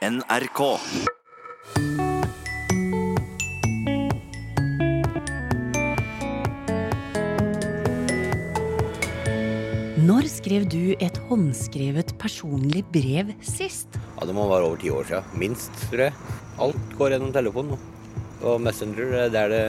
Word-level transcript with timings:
NRK. 0.00 0.60
Når 10.00 10.24
skrev 10.32 10.64
du 10.72 10.94
et 10.96 11.20
håndskrevet 11.28 12.14
personlig 12.16 12.80
brev 12.88 13.34
sist? 13.44 14.00
Ja, 14.16 14.24
Det 14.24 14.32
må 14.32 14.48
være 14.48 14.70
over 14.70 14.80
ti 14.80 14.88
år 14.88 15.04
siden. 15.04 15.36
Minst, 15.36 15.76
tror 15.90 16.06
jeg. 16.06 16.16
Alt 16.56 16.96
går 16.96 17.12
gjennom 17.18 17.36
telefon 17.36 17.72
nå. 17.74 17.80
Og 18.40 18.56
Messenger 18.64 19.28
det 19.28 19.44
er 19.44 19.52
det, 19.52 19.62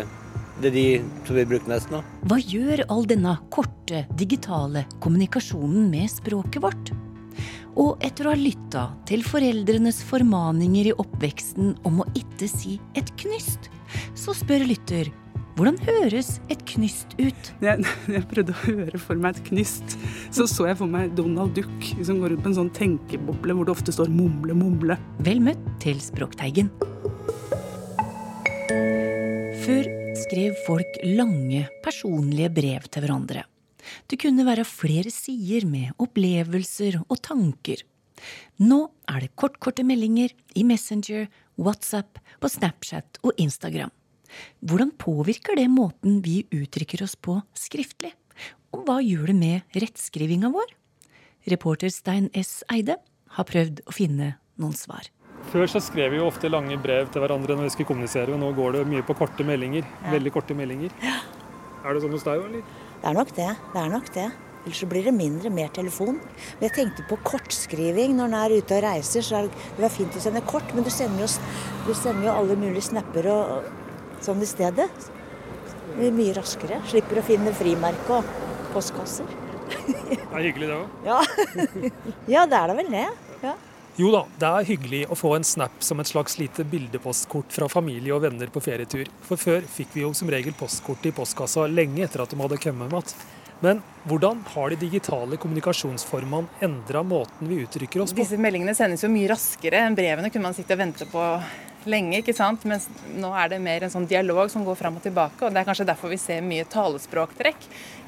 det 0.63 0.71
er 0.71 0.77
de 0.79 0.87
som 1.27 1.41
vi 1.41 1.47
bruker 1.51 1.75
mest 1.75 1.91
nå. 1.91 2.05
Hva 2.31 2.39
gjør 2.39 2.87
all 2.87 3.03
denne 3.03 3.35
korte, 3.51 4.05
digitale 4.15 4.87
kommunikasjonen 5.03 5.91
med 5.91 6.07
språket 6.07 6.63
vårt? 6.63 6.95
Og 7.79 8.01
etter 8.03 8.27
å 8.27 8.33
ha 8.33 8.39
lytta 8.39 8.89
til 9.07 9.23
foreldrenes 9.23 10.01
formaninger 10.09 10.91
i 10.91 10.97
oppveksten 10.99 11.75
om 11.87 12.01
å 12.03 12.09
ikke 12.17 12.49
si 12.51 12.77
et 12.99 13.11
knyst, 13.21 13.71
så 14.17 14.35
spør 14.35 14.67
lytter 14.67 15.11
hvordan 15.59 15.77
høres 15.83 16.37
et 16.51 16.61
knyst 16.71 17.11
ut? 17.19 17.49
Jeg, 17.61 17.83
jeg 18.15 18.23
prøvde 18.31 18.55
å 18.55 18.61
høre 18.63 19.01
for 19.01 19.19
meg 19.19 19.35
et 19.35 19.49
knyst. 19.51 19.97
Så 20.33 20.47
så 20.49 20.69
jeg 20.69 20.79
for 20.79 20.89
meg 20.89 21.11
Donald 21.17 21.53
Duck 21.57 21.89
som 21.99 22.21
går 22.21 22.33
rundt 22.33 22.45
på 22.45 22.51
en 22.53 22.57
sånn 22.61 22.71
tenkeboble 22.73 23.57
hvor 23.57 23.67
det 23.67 23.75
ofte 23.75 23.93
står 23.93 24.09
'mumle, 24.09 24.55
mumle'. 24.57 24.97
Vel 25.27 25.43
møtt 25.43 25.61
til 25.83 25.99
Språkteigen. 26.01 26.71
Før 29.61 29.91
skrev 30.23 30.57
folk 30.65 31.01
lange, 31.05 31.67
personlige 31.83 32.49
brev 32.55 32.87
til 32.89 33.05
hverandre. 33.05 33.50
Det 34.07 34.19
kunne 34.21 34.45
være 34.47 34.67
flere 34.67 35.11
sider 35.13 35.67
med 35.69 35.95
opplevelser 36.01 36.99
og 37.07 37.17
tanker. 37.23 37.83
Nå 38.61 38.83
er 39.09 39.23
det 39.23 39.35
kortkorte 39.39 39.85
meldinger 39.87 40.33
i 40.55 40.65
Messenger, 40.67 41.27
WhatsApp, 41.57 42.19
på 42.41 42.49
Snapchat 42.49 43.21
og 43.25 43.37
Instagram. 43.41 43.91
Hvordan 44.63 44.93
påvirker 44.95 45.57
det 45.59 45.67
måten 45.71 46.21
vi 46.23 46.41
uttrykker 46.53 47.03
oss 47.03 47.17
på 47.19 47.39
skriftlig? 47.57 48.13
Og 48.71 48.85
hva 48.87 49.01
gjør 49.03 49.31
det 49.31 49.37
med 49.37 49.81
rettskrivinga 49.83 50.51
vår? 50.53 50.69
Reporter 51.51 51.91
Stein 51.91 52.29
S. 52.37 52.61
Eide 52.71 52.99
har 53.35 53.49
prøvd 53.49 53.81
å 53.87 53.95
finne 53.95 54.35
noen 54.61 54.77
svar. 54.77 55.09
Før 55.51 55.65
så 55.67 55.81
skrev 55.81 56.13
vi 56.13 56.19
jo 56.19 56.27
ofte 56.29 56.51
lange 56.51 56.77
brev 56.79 57.09
til 57.11 57.23
hverandre 57.23 57.57
når 57.57 57.67
vi 57.67 57.73
skulle 57.73 57.89
kommunisere, 57.89 58.31
og 58.31 58.39
nå 58.39 58.51
går 58.55 58.77
det 58.77 58.85
mye 58.91 59.05
på 59.05 59.15
korte 59.17 59.45
meldinger. 59.47 59.87
Veldig 60.13 60.33
korte 60.35 60.55
meldinger. 60.55 60.93
Er 61.81 61.97
det 61.97 62.03
sånn 62.03 62.13
hos 62.13 62.25
deg 62.27 62.43
òg, 62.43 62.47
eller? 62.51 62.90
Det 63.01 63.09
er 63.09 63.17
nok 63.17 63.35
det. 63.35 63.49
Det 63.73 63.81
er 63.81 63.91
nok 63.91 64.09
det. 64.13 64.29
Ellers 64.61 64.79
så 64.83 64.87
blir 64.89 65.07
det 65.07 65.13
mindre, 65.17 65.49
mer 65.49 65.71
telefon. 65.73 66.19
Men 66.59 66.67
jeg 66.67 66.75
tenkte 66.75 67.05
på 67.09 67.17
kortskriving. 67.25 68.13
Når 68.17 68.29
en 68.29 68.35
er 68.37 68.53
ute 68.59 68.77
og 68.77 68.83
reiser, 68.85 69.25
så 69.25 69.41
det 69.49 69.87
er 69.87 69.93
fint 69.93 70.17
å 70.17 70.21
sende 70.21 70.43
kort, 70.45 70.69
men 70.75 70.85
du 70.85 70.91
sender 70.93 71.25
jo, 71.25 71.29
du 71.87 71.93
sender 71.97 72.29
jo 72.29 72.35
alle 72.35 72.57
mulige 72.61 72.85
snapper 72.91 73.29
og 73.33 74.21
sånn 74.21 74.43
i 74.45 74.49
stedet. 74.49 74.85
Det 75.01 75.95
blir 75.97 76.13
mye 76.19 76.37
raskere. 76.37 76.77
Slipper 76.91 77.23
å 77.23 77.25
finne 77.25 77.55
frimerke 77.57 78.21
og 78.21 78.37
postkasser. 78.75 79.33
Det 79.71 80.19
er 80.19 80.45
hyggelig 80.45 80.69
det 80.69 80.77
òg. 80.77 80.95
Ja. 81.07 81.19
ja, 82.35 82.45
det 82.45 82.59
er 82.59 82.71
da 82.71 82.77
vel 82.77 82.93
det. 82.93 83.07
Ja. 83.41 83.57
Jo 83.99 84.07
da, 84.13 84.21
det 84.39 84.47
er 84.47 84.67
hyggelig 84.69 85.01
å 85.11 85.17
få 85.19 85.33
en 85.35 85.45
snap 85.45 85.81
som 85.83 85.99
et 85.99 86.07
slags 86.07 86.37
lite 86.39 86.63
bildepostkort 86.63 87.51
fra 87.51 87.67
familie 87.69 88.13
og 88.15 88.23
venner 88.23 88.51
på 88.53 88.63
ferietur. 88.63 89.09
For 89.27 89.39
før 89.39 89.67
fikk 89.67 89.97
vi 89.97 90.05
jo 90.05 90.13
som 90.15 90.31
regel 90.31 90.55
postkortet 90.57 91.11
i 91.11 91.15
postkassa 91.15 91.67
lenge 91.67 92.05
etter 92.05 92.23
at 92.23 92.31
de 92.31 92.39
hadde 92.39 92.59
kommet 92.63 92.87
med 92.87 93.01
igjen. 93.01 93.27
Men 93.61 93.81
hvordan 94.09 94.39
har 94.55 94.71
de 94.71 94.77
digitale 94.81 95.37
kommunikasjonsformene 95.37 96.63
endra 96.65 97.03
måten 97.05 97.51
vi 97.51 97.59
uttrykker 97.61 98.01
oss 98.01 98.15
på? 98.15 98.23
Disse 98.23 98.39
meldingene 98.41 98.73
sendes 98.73 99.03
jo 99.05 99.11
mye 99.13 99.29
raskere 99.29 99.83
enn 99.85 99.97
brevene 99.97 100.31
kunne 100.33 100.47
man 100.47 100.57
sitte 100.57 100.73
og 100.73 100.81
vente 100.81 101.05
på 101.11 101.25
lenge. 101.91 102.21
ikke 102.23 102.33
sant? 102.33 102.65
Mens 102.69 102.87
nå 103.19 103.29
er 103.37 103.51
det 103.51 103.59
mer 103.61 103.85
en 103.85 103.93
sånn 103.93 104.07
dialog 104.09 104.49
som 104.53 104.65
går 104.65 104.79
fram 104.79 104.97
og 104.97 105.05
tilbake. 105.05 105.43
og 105.45 105.53
Det 105.53 105.61
er 105.61 105.67
kanskje 105.67 105.89
derfor 105.91 106.09
vi 106.09 106.17
ser 106.21 106.41
mye 106.45 106.65
talespråktrekk 106.69 107.67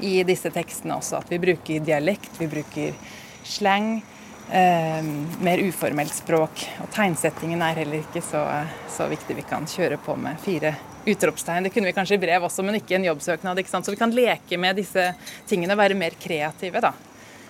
i 0.10 0.16
disse 0.26 0.50
tekstene 0.54 0.98
også. 0.98 1.22
At 1.22 1.30
vi 1.30 1.42
bruker 1.44 1.86
dialekt, 1.86 2.34
vi 2.40 2.50
bruker 2.50 2.98
slang. 3.46 4.00
Eh, 4.52 5.04
mer 5.42 5.58
uformelt 5.58 6.14
språk. 6.14 6.66
Og 6.84 6.90
tegnsettingen 6.94 7.62
er 7.64 7.80
heller 7.84 8.04
ikke 8.04 8.22
så, 8.22 8.44
så 8.92 9.08
viktig. 9.12 9.38
Vi 9.40 9.46
kan 9.48 9.68
kjøre 9.70 9.98
på 10.04 10.16
med 10.20 10.42
fire 10.44 10.76
utropstegn. 11.06 11.64
Det 11.64 11.74
kunne 11.74 11.90
vi 11.90 11.96
kanskje 11.96 12.18
i 12.20 12.22
brev 12.22 12.46
også, 12.48 12.66
men 12.66 12.78
ikke 12.80 12.96
i 12.96 13.00
en 13.00 13.08
jobbsøknad. 13.08 13.60
ikke 13.60 13.72
sant? 13.72 13.88
Så 13.88 13.96
vi 13.96 14.00
kan 14.00 14.14
leke 14.14 14.60
med 14.60 14.78
disse 14.80 15.10
tingene 15.50 15.78
være 15.80 15.98
mer 15.98 16.16
kreative, 16.20 16.84
da. 16.84 16.94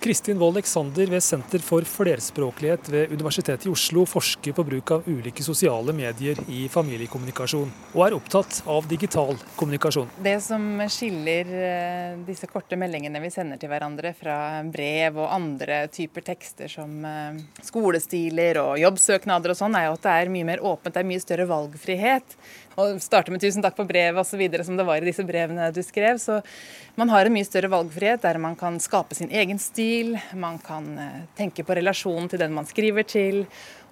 Kristin 0.04 0.38
Wold 0.38 0.58
Eksander 0.60 1.06
ved 1.06 1.22
Senter 1.24 1.62
for 1.64 1.80
flerspråklighet 1.88 2.88
ved 2.92 3.12
Universitetet 3.16 3.64
i 3.64 3.70
Oslo 3.72 4.02
forsker 4.04 4.52
på 4.52 4.64
bruk 4.68 4.90
av 4.92 5.06
ulike 5.08 5.40
sosiale 5.42 5.94
medier 5.96 6.36
i 6.52 6.66
familiekommunikasjon, 6.68 7.70
og 7.94 8.02
er 8.04 8.16
opptatt 8.18 8.58
av 8.68 8.84
digital 8.90 9.32
kommunikasjon. 9.56 10.10
Det 10.26 10.34
som 10.44 10.66
skiller 10.92 11.54
eh, 11.56 12.18
disse 12.26 12.50
korte 12.52 12.76
meldingene 12.76 13.22
vi 13.24 13.30
sender 13.32 13.62
til 13.62 13.72
hverandre 13.72 14.12
fra 14.18 14.36
brev 14.68 15.22
og 15.22 15.32
andre 15.38 15.86
typer 15.88 16.26
tekster 16.28 16.68
som 16.68 17.00
eh, 17.08 17.40
skolestiler 17.64 18.60
og 18.60 18.76
jobbsøknader 18.84 19.54
og 19.54 19.60
sånn, 19.62 19.80
er 19.80 19.88
jo 19.88 19.96
at 19.96 20.04
det 20.04 20.18
er 20.18 20.34
mye 20.36 20.50
mer 20.52 20.66
åpent, 20.68 20.92
det 20.92 21.00
er 21.00 21.10
mye 21.14 21.24
større 21.24 21.48
valgfrihet 21.48 22.36
og 22.80 22.98
starte 23.02 23.30
med 23.30 23.40
'tusen 23.40 23.62
takk 23.62 23.76
for 23.78 23.86
brevet' 23.86 24.18
osv. 24.18 24.64
som 24.64 24.76
det 24.76 24.86
var 24.86 24.98
i 24.98 25.06
disse 25.06 25.24
brevene 25.24 25.70
du 25.72 25.82
skrev. 25.82 26.18
Så 26.18 26.42
man 26.96 27.08
har 27.08 27.26
en 27.26 27.32
mye 27.32 27.46
større 27.46 27.70
valgfrihet 27.70 28.22
der 28.22 28.38
man 28.38 28.56
kan 28.56 28.80
skape 28.80 29.14
sin 29.14 29.30
egen 29.30 29.58
stil. 29.58 29.93
Man 30.34 30.58
kan 30.64 30.90
eh, 30.98 31.24
tenke 31.36 31.64
på 31.66 31.76
relasjonen 31.78 32.28
til 32.30 32.42
den 32.42 32.54
man 32.56 32.66
skriver 32.68 33.06
til, 33.08 33.44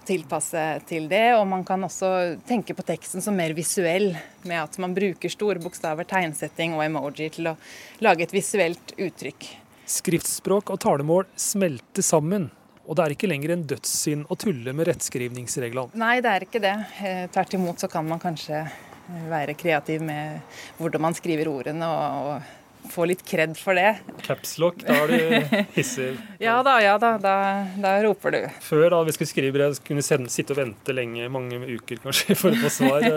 tilpasse 0.08 0.62
til 0.88 1.08
det. 1.10 1.24
Og 1.38 1.46
man 1.48 1.64
kan 1.66 1.84
også 1.86 2.12
tenke 2.48 2.76
på 2.78 2.86
teksten 2.86 3.24
som 3.24 3.36
mer 3.38 3.54
visuell, 3.56 4.12
med 4.46 4.62
at 4.62 4.78
man 4.82 4.94
bruker 4.96 5.32
store 5.32 5.62
bokstaver, 5.62 6.08
tegnsetting 6.08 6.76
og 6.76 6.84
emoji 6.86 7.30
til 7.36 7.52
å 7.52 7.58
lage 8.04 8.26
et 8.26 8.34
visuelt 8.34 8.96
uttrykk. 8.98 9.50
Skriftspråk 9.92 10.72
og 10.72 10.80
talemål 10.82 11.28
smelter 11.36 12.04
sammen. 12.06 12.50
Og 12.82 12.96
det 12.98 13.04
er 13.04 13.14
ikke 13.14 13.30
lenger 13.30 13.54
en 13.54 13.66
dødssynd 13.70 14.30
å 14.30 14.38
tulle 14.38 14.72
med 14.74 14.88
rettskrivningsreglene. 14.88 15.94
Nei, 15.98 16.16
det 16.24 16.32
er 16.32 16.46
ikke 16.46 16.62
det. 16.62 16.74
Eh, 17.02 17.26
tvert 17.32 17.54
imot 17.54 17.82
så 17.82 17.88
kan 17.90 18.08
man 18.08 18.22
kanskje 18.22 18.64
eh, 18.64 19.28
være 19.30 19.54
kreativ 19.58 20.02
med 20.02 20.42
hvordan 20.80 21.04
man 21.06 21.16
skriver 21.16 21.50
ordene, 21.52 21.86
og, 21.86 22.32
og 22.32 22.61
få 22.90 23.06
litt 23.10 23.22
kred 23.26 23.54
for 23.58 23.78
det. 23.78 23.96
Capslock, 24.26 24.82
da 24.86 24.96
er 25.04 25.12
du 25.12 25.62
hissig. 25.76 26.10
ja 26.46 26.56
da, 26.66 26.76
ja 26.82 26.96
da, 27.00 27.14
da, 27.22 27.34
da, 27.78 27.94
roper 28.04 28.34
du. 28.34 28.40
Før 28.64 28.88
da 28.94 29.00
vi 29.06 29.14
skulle 29.16 29.30
skrive 29.30 29.54
brev, 29.54 29.76
kunne 29.86 30.02
vi 30.02 30.30
sitte 30.32 30.54
og 30.54 30.60
vente 30.60 30.96
lenge, 30.96 31.28
mange 31.32 31.60
uker 31.62 32.02
kanskje, 32.02 32.36
for 32.40 32.54
å 32.54 32.62
få 32.64 32.72
svar. 32.72 33.08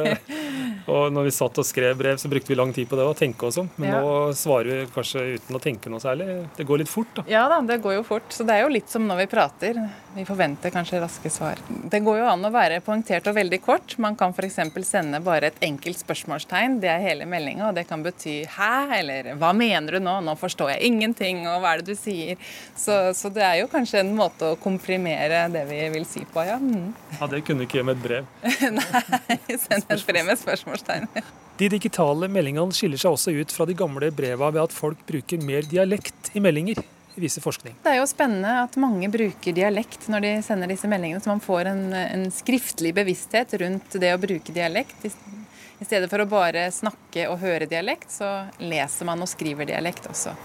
og 0.92 1.14
når 1.16 1.30
vi 1.30 1.36
satt 1.36 1.62
og 1.62 1.68
skrev 1.68 1.98
brev, 2.00 2.20
så 2.22 2.32
brukte 2.32 2.54
vi 2.54 2.60
lang 2.60 2.74
tid 2.76 2.90
på 2.92 3.00
det 3.00 3.08
å 3.08 3.18
tenke 3.18 3.50
oss 3.50 3.60
om. 3.62 3.70
Men 3.82 3.92
ja. 3.92 4.02
nå 4.04 4.34
svarer 4.38 4.84
vi 4.84 4.90
kanskje 4.96 5.28
uten 5.40 5.60
å 5.60 5.64
tenke 5.64 5.92
noe 5.94 6.04
særlig. 6.04 6.44
Det 6.58 6.68
går 6.68 6.84
litt 6.84 6.92
fort, 6.92 7.14
da. 7.20 7.28
Ja 7.32 7.48
da, 7.52 7.62
det 7.66 7.82
går 7.84 8.00
jo 8.00 8.08
fort. 8.08 8.30
Så 8.34 8.48
det 8.48 8.58
er 8.58 8.66
jo 8.66 8.74
litt 8.74 8.92
som 8.92 9.08
når 9.10 9.26
vi 9.26 9.32
prater. 9.36 9.82
Vi 10.16 10.24
forventer 10.26 10.72
kanskje 10.72 11.00
raske 11.02 11.30
svar. 11.30 11.60
Det 11.92 12.00
går 12.00 12.22
jo 12.22 12.28
an 12.30 12.48
å 12.48 12.52
være 12.54 12.78
poengtert 12.86 13.26
og 13.28 13.36
veldig 13.36 13.58
kort. 13.66 13.98
Man 14.00 14.16
kan 14.16 14.32
f.eks. 14.32 14.62
sende 14.88 15.20
bare 15.20 15.50
et 15.52 15.58
enkelt 15.68 16.00
spørsmålstegn. 16.00 16.78
Det 16.80 16.88
er 16.88 17.04
hele 17.04 17.28
meldinga, 17.28 17.68
og 17.68 17.76
det 17.76 17.84
kan 17.90 18.04
bety 18.04 18.46
'hæ?' 18.48 18.96
eller 19.00 19.36
'hva 19.36 19.52
mener 19.52 19.98
du 19.98 20.00
nå?' 20.00 20.22
'Nå 20.24 20.38
forstår 20.40 20.72
jeg 20.72 20.88
ingenting', 20.88 21.44
og 21.52 21.60
'hva 21.60 21.74
er 21.74 21.84
det 21.84 21.92
du 21.92 21.96
sier?' 22.00 22.38
Så, 22.76 23.12
så 23.12 23.28
det 23.28 23.44
er 23.44 23.60
jo 23.60 23.68
kanskje 23.68 24.00
en 24.00 24.16
måte 24.16 24.56
å 24.56 24.56
komprimere 24.56 25.52
det 25.52 25.68
vi 25.68 25.90
vil 25.90 26.06
si 26.06 26.24
på, 26.24 26.48
ja. 26.48 26.56
Mm. 26.56 26.94
Ja, 27.20 27.28
det 27.28 27.44
kunne 27.44 27.68
ikke 27.68 27.84
gjøre 27.84 27.92
med 27.92 27.98
et 27.98 28.04
brev. 28.08 28.26
Nei, 28.80 29.58
send 29.58 29.84
et 29.90 30.08
brev 30.08 30.26
med 30.26 30.40
spørsmålstegn. 30.40 31.12
De 31.58 31.70
digitale 31.70 32.28
meldingene 32.32 32.72
skiller 32.72 32.98
seg 32.98 33.12
også 33.12 33.36
ut 33.36 33.52
fra 33.52 33.66
de 33.66 33.76
gamle 33.76 34.12
breva 34.16 34.50
ved 34.50 34.64
at 34.64 34.72
folk 34.72 34.98
bruker 35.08 35.44
mer 35.44 35.68
dialekt 35.68 36.32
i 36.36 36.40
meldinger 36.40 36.80
viser 37.20 37.44
forskning. 37.44 37.76
Det 37.84 37.94
er 37.94 38.00
jo 38.00 38.08
spennende 38.10 38.54
at 38.66 38.78
mange 38.82 39.10
bruker 39.12 39.56
dialekt 39.56 40.08
når 40.12 40.26
de 40.26 40.34
sender 40.46 40.72
disse 40.72 40.90
meldingene, 40.92 41.22
så 41.24 41.32
man 41.32 41.44
får 41.44 41.72
en, 41.72 41.86
en 41.94 42.26
skriftlig 42.34 42.94
bevissthet 42.98 43.56
rundt 43.62 43.98
det 44.02 44.14
å 44.16 44.22
bruke 44.22 44.56
dialekt. 44.56 45.06
I 45.06 45.86
stedet 45.86 46.10
for 46.12 46.24
å 46.24 46.30
bare 46.30 46.70
snakke 46.72 47.28
og 47.32 47.42
høre 47.44 47.68
dialekt, 47.70 48.12
så 48.12 48.48
leser 48.64 49.08
man 49.08 49.24
og 49.24 49.32
skriver 49.32 49.68
dialekt 49.68 50.08
også. 50.12 50.36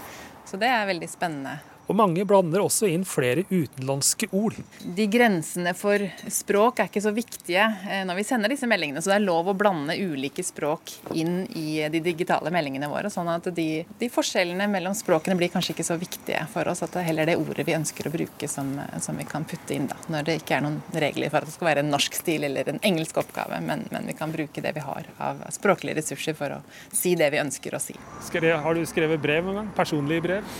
Så 0.47 0.59
det 0.59 0.67
er 0.67 0.89
veldig 0.89 1.07
spennende. 1.07 1.59
Og 1.91 1.97
mange 1.99 2.23
blander 2.23 2.63
også 2.63 2.87
inn 2.87 3.01
flere 3.03 3.43
utenlandske 3.49 4.29
ord. 4.31 4.55
De 4.95 5.07
grensene 5.11 5.73
for 5.75 5.99
språk 6.31 6.79
er 6.79 6.87
ikke 6.87 7.03
så 7.03 7.11
viktige 7.11 7.65
eh, 7.89 8.05
når 8.07 8.21
vi 8.21 8.23
sender 8.29 8.53
disse 8.53 8.69
meldingene, 8.69 9.01
så 9.03 9.11
det 9.11 9.17
er 9.17 9.25
lov 9.25 9.49
å 9.51 9.55
blande 9.57 9.97
ulike 9.99 10.45
språk 10.45 10.93
inn 11.19 11.41
i 11.59 11.81
de 11.91 11.99
digitale 12.03 12.53
meldingene 12.53 12.87
våre. 12.87 13.11
Sånn 13.11 13.27
at 13.33 13.49
de, 13.57 13.83
de 13.99 14.09
forskjellene 14.13 14.69
mellom 14.71 14.95
språkene 14.95 15.35
blir 15.35 15.51
kanskje 15.51 15.75
ikke 15.75 15.87
så 15.89 15.97
viktige 15.99 16.45
for 16.53 16.71
oss. 16.71 16.83
At 16.85 16.95
det 16.95 17.01
er 17.03 17.09
heller 17.09 17.27
det 17.27 17.35
ordet 17.41 17.67
vi 17.67 17.75
ønsker 17.75 18.07
å 18.07 18.13
bruke 18.13 18.47
som, 18.47 18.71
som 19.03 19.19
vi 19.19 19.27
kan 19.27 19.43
putte 19.49 19.75
inn, 19.75 19.89
da. 19.91 19.99
Når 20.15 20.29
det 20.29 20.37
ikke 20.39 20.61
er 20.61 20.63
noen 20.63 20.79
regler 20.95 21.33
for 21.33 21.43
at 21.43 21.51
det 21.51 21.57
skal 21.57 21.73
være 21.73 21.83
en 21.83 21.91
norsk 21.91 22.15
stil 22.21 22.47
eller 22.47 22.71
en 22.71 22.79
engelsk 22.87 23.19
oppgave, 23.19 23.59
men, 23.67 23.83
men 23.91 24.07
vi 24.07 24.15
kan 24.15 24.31
bruke 24.31 24.63
det 24.63 24.71
vi 24.77 24.85
har 24.85 25.11
av 25.19 25.43
språklige 25.51 25.99
ressurser 25.99 26.39
for 26.39 26.55
å 26.55 26.61
si 26.95 27.17
det 27.19 27.33
vi 27.35 27.43
ønsker 27.43 27.75
å 27.75 27.83
si. 27.83 27.97
Har 28.31 28.79
du 28.79 28.85
skrevet 28.87 29.19
brev 29.19 29.43
noen 29.43 29.59
gang? 29.59 29.75
Personlige 29.75 30.23
brev? 30.29 30.55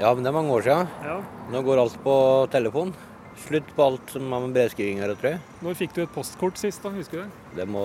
Ja, 0.00 0.12
men 0.14 0.24
det 0.24 0.30
er 0.30 0.36
mange 0.36 0.54
år 0.54 0.64
siden. 0.64 0.92
Ja. 1.04 1.16
Nå 1.52 1.62
går 1.66 1.82
alt 1.82 1.96
på 2.04 2.14
telefon. 2.52 2.94
Slutt 3.42 3.68
på 3.76 3.84
alt 3.84 4.12
som 4.12 4.30
har 4.32 4.44
med 4.44 4.54
brevskriving 4.56 5.02
å 5.02 5.10
gjøre. 5.10 5.34
Når 5.64 5.78
fikk 5.78 5.96
du 5.96 6.02
et 6.04 6.14
postkort 6.14 6.60
sist, 6.60 6.82
da? 6.84 6.92
Husker 6.94 7.22
du 7.22 7.24
det? 7.24 7.60
Det 7.60 7.66
må, 7.70 7.84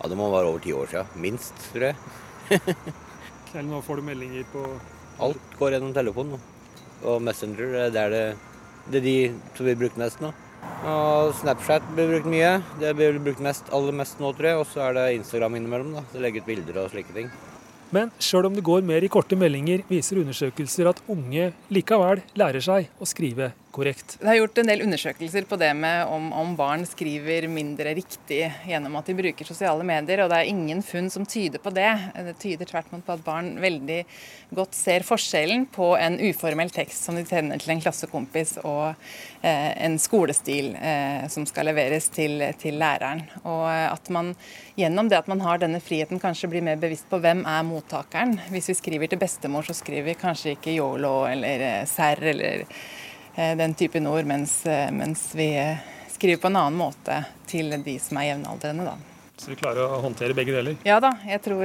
ja, 0.00 0.10
det 0.10 0.18
må 0.18 0.28
være 0.32 0.52
over 0.52 0.62
ti 0.64 0.74
år 0.76 0.90
siden. 0.92 1.16
Minst, 1.22 1.56
tror 1.72 1.90
jeg. 1.90 1.96
Eller 3.54 3.66
nå 3.66 3.80
får 3.82 4.00
du 4.00 4.06
meldinger 4.06 4.46
på 4.52 4.62
Alt 5.20 5.56
går 5.58 5.74
gjennom 5.74 5.92
telefonen 5.92 6.36
nå. 6.36 6.38
Og 7.10 7.20
Messenger, 7.24 7.74
det 7.92 8.00
er 8.00 8.12
det, 8.14 8.24
det 8.92 9.00
er 9.00 9.04
de 9.04 9.16
som 9.56 9.66
blir 9.66 9.78
brukt 9.80 9.98
mest 10.00 10.22
nå. 10.24 10.30
Og 10.88 11.34
Snapchat 11.40 11.84
blir 11.96 12.08
brukt 12.14 12.28
mye. 12.30 12.54
Det 12.80 12.92
blir 12.96 13.18
brukt 13.20 13.42
mest, 13.44 13.68
aller 13.76 13.96
mest 13.96 14.20
nå, 14.22 14.32
tror 14.36 14.48
jeg. 14.50 14.60
Og 14.62 14.68
så 14.70 14.84
er 14.86 14.96
det 14.96 15.06
Instagram 15.18 15.58
innimellom. 15.58 15.94
da, 15.98 16.04
så 16.12 16.22
Legge 16.22 16.40
ut 16.40 16.48
bilder 16.48 16.84
og 16.84 16.92
slike 16.94 17.16
ting. 17.16 17.32
Men 17.94 18.12
sjøl 18.22 18.46
om 18.46 18.54
det 18.54 18.62
går 18.66 18.84
mer 18.86 19.02
i 19.02 19.10
korte 19.10 19.38
meldinger, 19.38 19.82
viser 19.90 20.20
undersøkelser 20.22 20.90
at 20.92 21.02
unge 21.10 21.50
likevel 21.74 22.22
lærer 22.38 22.62
seg 22.62 22.90
å 23.02 23.08
skrive 23.08 23.50
korrekt. 23.80 24.16
Det 24.20 24.28
er 24.28 24.38
gjort 24.40 24.58
en 24.60 24.68
del 24.68 24.82
undersøkelser 24.84 25.46
på 25.48 25.56
det 25.60 25.70
med 25.78 26.10
om, 26.12 26.30
om, 26.36 26.52
barn 26.58 26.84
skriver 26.88 27.46
mindre 27.50 27.94
riktig 27.96 28.42
gjennom 28.68 28.98
at 29.00 29.08
de 29.08 29.16
bruker 29.16 29.48
sosiale 29.48 29.86
medier, 29.86 30.22
og 30.24 30.30
det 30.32 30.40
er 30.40 30.50
ingen 30.50 30.82
funn 30.84 31.08
som 31.12 31.24
tyder 31.28 31.62
på 31.62 31.72
det. 31.74 31.88
Det 32.28 32.36
tyder 32.42 32.68
tvert 32.68 32.90
imot 32.90 33.06
på 33.06 33.16
at 33.16 33.24
barn 33.24 33.54
veldig 33.62 34.02
godt 34.56 34.76
ser 34.76 35.06
forskjellen 35.06 35.66
på 35.72 35.92
en 35.96 36.18
uformell 36.28 36.72
tekst 36.74 37.06
som 37.06 37.16
de 37.16 37.24
sender 37.28 37.60
til 37.62 37.74
en 37.74 37.82
klassekompis, 37.82 38.56
og 38.66 38.90
eh, 39.40 39.70
en 39.86 39.96
skolestil 40.02 40.74
eh, 40.76 41.26
som 41.32 41.46
skal 41.48 41.70
leveres 41.70 42.10
til, 42.12 42.42
til, 42.60 42.76
læreren. 42.80 43.24
Og 43.44 43.66
at 43.70 44.12
man 44.12 44.34
gjennom 44.78 45.08
det 45.08 45.20
at 45.20 45.30
man 45.30 45.42
har 45.44 45.60
denne 45.62 45.80
friheten, 45.84 46.20
kanskje 46.20 46.50
blir 46.52 46.64
mer 46.66 46.80
bevisst 46.80 47.08
på 47.10 47.20
hvem 47.22 47.46
er 47.48 47.66
mottakeren. 47.68 48.36
Hvis 48.52 48.72
vi 48.72 48.80
skriver 48.82 49.10
til 49.10 49.20
bestemor, 49.22 49.64
så 49.66 49.76
skriver 49.76 50.10
vi 50.12 50.20
kanskje 50.20 50.56
ikke 50.58 50.76
yolo 50.76 51.22
eller 51.30 51.70
eh, 51.70 51.86
serr 51.88 52.28
eller 52.34 52.66
Eh, 52.70 53.09
den 53.34 53.74
typen 53.74 54.06
ord, 54.06 54.24
mens, 54.24 54.66
eh, 54.66 54.90
mens, 54.92 55.34
vi 55.34 55.56
eh, 55.58 55.76
skriver 56.08 56.40
på 56.40 56.46
en 56.50 56.56
annen 56.56 56.78
måte 56.78 57.24
til 57.46 57.70
de 57.82 57.98
som 57.98 58.18
er 58.20 58.32
jevnaldrende. 58.32 58.84
Da. 58.84 58.96
Så 59.40 59.52
vi 59.52 59.56
klarer 59.56 59.86
å 59.86 60.02
håndtere 60.04 60.36
begge 60.36 60.52
deler? 60.52 60.76
Ja 60.84 60.98
da, 61.00 61.14
jeg 61.24 61.40
tror 61.40 61.64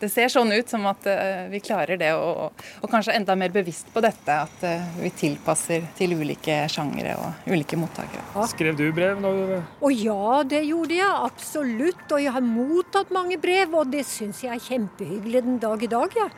det 0.00 0.08
ser 0.08 0.30
sånn 0.32 0.48
ut 0.52 0.70
som 0.70 0.86
at 0.88 1.04
vi 1.52 1.60
klarer 1.60 1.98
det. 2.00 2.08
Og, 2.16 2.62
og 2.80 2.88
kanskje 2.88 3.12
enda 3.18 3.36
mer 3.36 3.52
bevisst 3.52 3.90
på 3.92 4.00
dette, 4.00 4.32
at 4.46 4.64
vi 4.96 5.10
tilpasser 5.12 5.90
til 5.98 6.14
ulike 6.16 6.62
sjangere 6.72 7.18
og 7.20 7.52
ulike 7.52 7.76
mottakere. 7.76 8.24
Ja. 8.32 8.46
Skrev 8.48 8.80
du 8.80 8.86
brev? 8.96 9.20
Når... 9.20 9.58
Å 9.76 9.92
ja, 9.92 10.42
det 10.48 10.62
gjorde 10.70 10.96
jeg 10.96 11.22
absolutt. 11.28 12.04
Og 12.08 12.24
jeg 12.24 12.32
har 12.32 12.48
mottatt 12.48 13.12
mange 13.12 13.36
brev, 13.44 13.76
og 13.76 13.92
det 13.92 14.06
syns 14.08 14.40
jeg 14.46 14.56
er 14.56 14.68
kjempehyggelig 14.70 15.44
den 15.50 15.60
dag 15.60 15.84
i 15.84 15.92
dag. 15.98 16.16
Ja. 16.16 16.30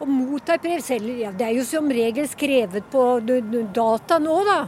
Å 0.00 0.06
motta 0.08 0.56
et 0.56 0.62
brev 0.64 0.80
selv, 0.80 1.10
ja, 1.20 1.30
Det 1.30 1.44
er 1.44 1.56
jo 1.58 1.64
som 1.68 1.88
regel 1.92 2.28
skrevet 2.30 2.86
på 2.92 3.02
data 3.74 4.18
nå, 4.18 4.36
da. 4.48 4.60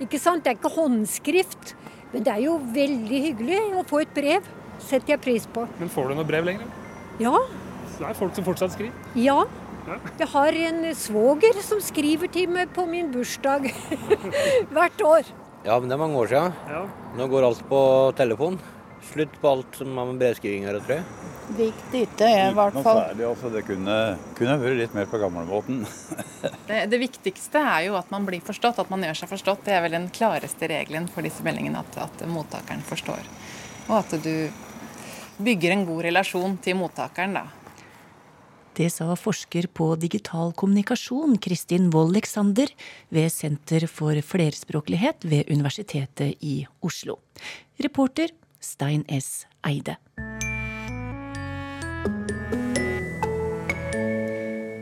Ikke 0.00 0.18
sant? 0.20 0.44
Det 0.44 0.54
er 0.54 0.56
ikke 0.56 0.72
håndskrift. 0.72 1.74
Men 2.14 2.24
det 2.26 2.32
er 2.32 2.44
jo 2.46 2.56
veldig 2.74 3.20
hyggelig 3.26 3.58
å 3.76 3.84
få 3.86 4.00
et 4.02 4.14
brev. 4.16 4.46
Setter 4.80 5.14
jeg 5.14 5.22
pris 5.22 5.44
på. 5.52 5.66
Men 5.78 5.92
får 5.92 6.08
du 6.08 6.16
noe 6.16 6.26
brev 6.26 6.48
lenger? 6.48 6.70
Ja. 7.20 7.34
Så 7.92 8.00
det 8.00 8.08
er 8.08 8.16
folk 8.18 8.34
som 8.34 8.46
fortsatt 8.46 8.72
skriver? 8.74 8.96
Ja. 9.20 9.42
Jeg 10.20 10.28
har 10.32 10.56
en 10.70 10.82
svoger 10.96 11.60
som 11.66 11.80
skriver 11.82 12.30
til 12.32 12.50
meg 12.52 12.72
på 12.76 12.86
min 12.88 13.10
bursdag 13.12 13.68
hvert 14.74 15.04
år. 15.04 15.28
Ja, 15.66 15.76
men 15.76 15.90
det 15.90 15.96
er 15.96 16.00
mange 16.00 16.20
år 16.20 16.30
siden. 16.30 16.56
Ja. 16.72 16.84
Nå 17.18 17.28
går 17.28 17.50
alt 17.50 17.62
på 17.68 17.80
telefon. 18.16 18.56
Slutt 19.10 19.36
på 19.42 19.50
alt 19.50 19.76
som 19.76 19.92
har 19.98 20.08
med 20.08 20.20
brevskriving 20.22 20.64
å 20.64 20.70
gjøre, 20.70 20.82
tror 20.86 20.96
jeg. 21.00 21.29
Viktig 21.50 22.04
det 22.18 22.28
er 22.30 22.52
i 22.52 22.54
hvert 22.54 22.76
fall. 22.78 23.00
Særlig, 23.08 23.24
altså, 23.26 23.50
det 23.50 23.62
kunne, 23.66 23.96
kunne 24.38 24.56
vært 24.62 24.78
litt 24.78 24.96
mer 24.96 25.08
på 25.10 25.18
gamlemåten. 25.18 25.82
det, 26.68 26.80
det 26.92 27.00
viktigste 27.02 27.62
er 27.72 27.88
jo 27.88 27.96
at 27.98 28.10
man 28.14 28.26
blir 28.28 28.42
forstått, 28.44 28.78
at 28.82 28.90
man 28.92 29.02
gjør 29.06 29.22
seg 29.22 29.32
forstått. 29.32 29.64
Det 29.66 29.74
er 29.74 29.84
vel 29.84 29.96
den 29.98 30.10
klareste 30.14 30.70
regelen 30.70 31.08
for 31.10 31.26
disse 31.26 31.44
meldingene, 31.46 31.82
at, 31.82 31.98
at 32.06 32.26
mottakeren 32.30 32.84
forstår. 32.86 33.26
Og 33.88 33.96
at 33.98 34.14
du 34.22 34.34
bygger 35.40 35.74
en 35.74 35.86
god 35.88 36.04
relasjon 36.06 36.54
til 36.62 36.78
mottakeren, 36.78 37.40
da. 37.40 37.48
Det 38.78 38.86
sa 38.94 39.10
forsker 39.18 39.66
på 39.74 39.90
digital 40.00 40.54
kommunikasjon 40.56 41.34
Kristin 41.42 41.90
Wold 41.92 42.14
Leksander 42.14 42.70
ved 43.12 43.26
Senter 43.34 43.88
for 43.90 44.14
flerspråklighet 44.24 45.26
ved 45.26 45.50
Universitetet 45.50 46.38
i 46.40 46.62
Oslo. 46.80 47.18
Reporter 47.82 48.30
Stein 48.62 49.04
S. 49.10 49.48
Eide. 49.66 49.98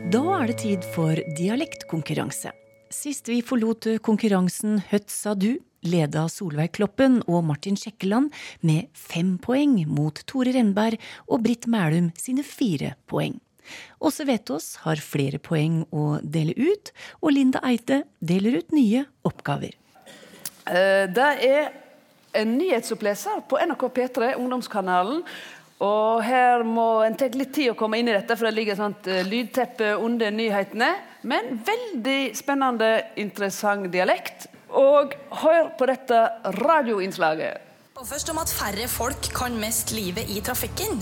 Da 0.09 0.21
er 0.39 0.47
det 0.49 0.59
tid 0.63 0.85
for 0.95 1.19
dialektkonkurranse. 1.37 2.53
Sist 2.89 3.29
vi 3.29 3.43
forlot 3.45 3.85
konkurransen 4.01 4.79
Høtt 4.89 5.11
sa 5.13 5.35
du, 5.37 5.59
leda 5.85 6.25
Solveig 6.31 6.73
Kloppen 6.75 7.19
og 7.27 7.43
Martin 7.47 7.77
Sjekkeland 7.77 8.33
med 8.65 8.89
fem 8.97 9.37
poeng 9.41 9.77
mot 9.87 10.17
Tore 10.29 10.55
Renberg 10.55 10.97
og 11.27 11.43
Britt 11.45 11.69
Mælum 11.69 12.09
sine 12.17 12.43
fire 12.43 12.95
poeng. 13.05 13.37
Åse 14.01 14.25
Vetås 14.25 14.79
har 14.85 15.01
flere 15.03 15.37
poeng 15.37 15.83
å 15.93 16.17
dele 16.23 16.55
ut, 16.57 16.89
og 17.21 17.35
Linda 17.35 17.61
Eite 17.67 18.03
deler 18.19 18.57
ut 18.63 18.73
nye 18.73 19.05
oppgaver. 19.27 19.75
Eh, 20.65 21.05
det 21.05 21.29
er 21.45 21.69
en 22.39 22.57
nyhetsoppleser 22.57 23.43
på 23.49 23.61
NRK 23.61 23.85
P3, 23.95 24.33
ungdomskanalen, 24.37 25.23
og 25.79 26.19
her 26.25 26.65
må 26.67 27.05
en 27.05 27.15
ta 27.15 27.29
litt 27.31 27.53
tid 27.55 27.71
å 27.71 27.77
komme 27.79 28.01
inn 28.01 28.09
i 28.11 28.15
dette, 28.15 28.35
for 28.35 28.49
det 28.49 28.57
ligger 28.57 28.75
et 28.75 28.81
sånt 28.81 29.07
uh, 29.07 29.21
lydteppe 29.23 29.93
under 30.03 30.33
nyhetene. 30.35 30.91
Men 31.29 31.61
veldig 31.67 32.35
spennende, 32.35 32.91
interessant 33.19 33.87
dialekt. 33.93 34.49
Og 34.75 35.15
hør 35.41 35.71
på 35.79 35.87
dette 35.89 36.19
radioinnslaget. 36.59 37.65
Og 37.99 38.07
først 38.07 38.31
om 38.31 38.39
at 38.43 38.51
færre 38.51 38.87
folk 38.91 39.31
kan 39.35 39.55
miste 39.59 39.95
livet 39.95 40.29
i 40.31 40.43
trafikken. 40.43 40.99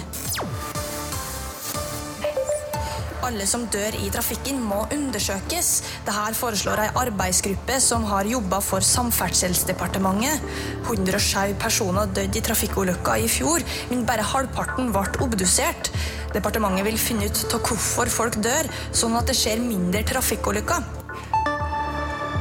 Alle 3.28 3.44
som 3.44 3.66
dør 3.68 3.96
i 4.00 4.08
trafikken, 4.14 4.62
må 4.64 4.86
undersøkes. 4.94 5.70
Dette 6.08 6.36
foreslår 6.38 6.80
ei 6.86 6.92
arbeidsgruppe 7.02 7.76
som 7.84 8.06
har 8.08 8.30
jobba 8.30 8.62
for 8.64 8.86
Samferdselsdepartementet. 8.88 10.46
107 10.86 11.58
personer 11.60 12.08
døde 12.16 12.40
i 12.40 12.46
trafikkulykker 12.48 13.26
i 13.26 13.28
fjor, 13.28 13.66
men 13.90 14.06
bare 14.08 14.24
halvparten 14.32 14.94
ble 14.96 15.26
obdusert. 15.26 15.92
Departementet 16.38 16.88
vil 16.88 17.02
finne 17.02 17.28
ut 17.28 17.58
av 17.58 17.68
hvorfor 17.68 18.14
folk 18.16 18.40
dør, 18.40 18.72
sånn 18.96 19.20
at 19.20 19.28
det 19.28 19.36
skjer 19.42 19.60
mindre 19.66 20.06
trafikkulykker. 20.08 20.97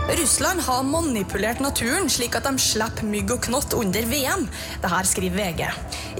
Russland 0.06 0.60
har 0.60 0.82
manipulert 0.86 1.58
naturen 1.60 2.06
slik 2.10 2.36
at 2.38 2.44
de 2.46 2.60
slipper 2.62 3.06
mygg 3.10 3.32
og 3.34 3.40
knott 3.48 3.72
under 3.74 4.06
VM. 4.06 4.44
Dette 4.82 5.00
skriver 5.10 5.34
VG. 5.34 5.64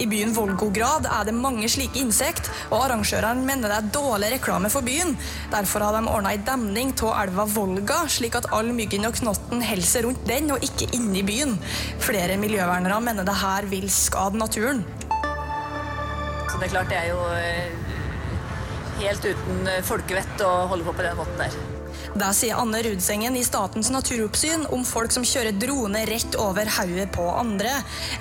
I 0.02 0.08
byen 0.10 0.34
Volgograd 0.34 1.06
er 1.06 1.28
det 1.28 1.34
mange 1.36 1.68
slike 1.70 2.00
insekt, 2.00 2.50
og 2.72 2.80
arrangørene 2.82 3.46
mener 3.46 3.70
det 3.70 3.76
er 3.78 3.92
dårlig 3.94 4.32
reklame 4.34 4.72
for 4.74 4.82
byen. 4.86 5.14
Derfor 5.54 5.86
har 5.86 5.94
de 5.94 6.10
ordna 6.10 6.34
ei 6.34 6.42
demning 6.48 6.90
av 6.98 7.14
elva 7.20 7.46
Volga, 7.54 8.00
slik 8.10 8.34
at 8.40 8.50
all 8.56 8.72
myggen 8.74 9.06
og 9.06 9.20
knotten 9.20 9.62
holder 9.62 9.90
seg 9.92 10.08
rundt 10.08 10.26
den, 10.26 10.50
og 10.56 10.66
ikke 10.66 10.90
inni 10.98 11.22
byen. 11.26 11.54
Flere 12.02 12.40
miljøvernere 12.42 12.98
mener 13.06 13.28
det 13.28 13.38
her 13.38 13.70
vil 13.70 13.86
skade 13.92 14.42
naturen. 14.42 14.82
Så 16.50 16.58
det 16.58 16.66
er 16.66 16.74
klart 16.74 16.90
det 16.90 16.98
er 17.04 17.08
jo 17.12 17.22
eh, 17.38 17.72
helt 19.04 19.30
uten 19.30 19.72
folkevett 19.86 20.46
å 20.46 20.52
holde 20.74 20.90
på 20.90 20.98
på 20.98 21.06
den 21.06 21.18
måten 21.22 21.46
der. 21.46 21.75
Det 22.16 22.30
sier 22.32 22.56
Anne 22.56 22.78
Rudsengen 22.80 23.34
i 23.36 23.42
Statens 23.44 23.90
naturoppsyn 23.92 24.62
om 24.72 24.84
folk 24.88 25.12
som 25.12 25.24
kjører 25.26 25.52
drone 25.60 26.00
rett 26.08 26.36
over 26.40 26.68
hodet 26.78 27.10
på 27.12 27.26
andre. 27.28 27.74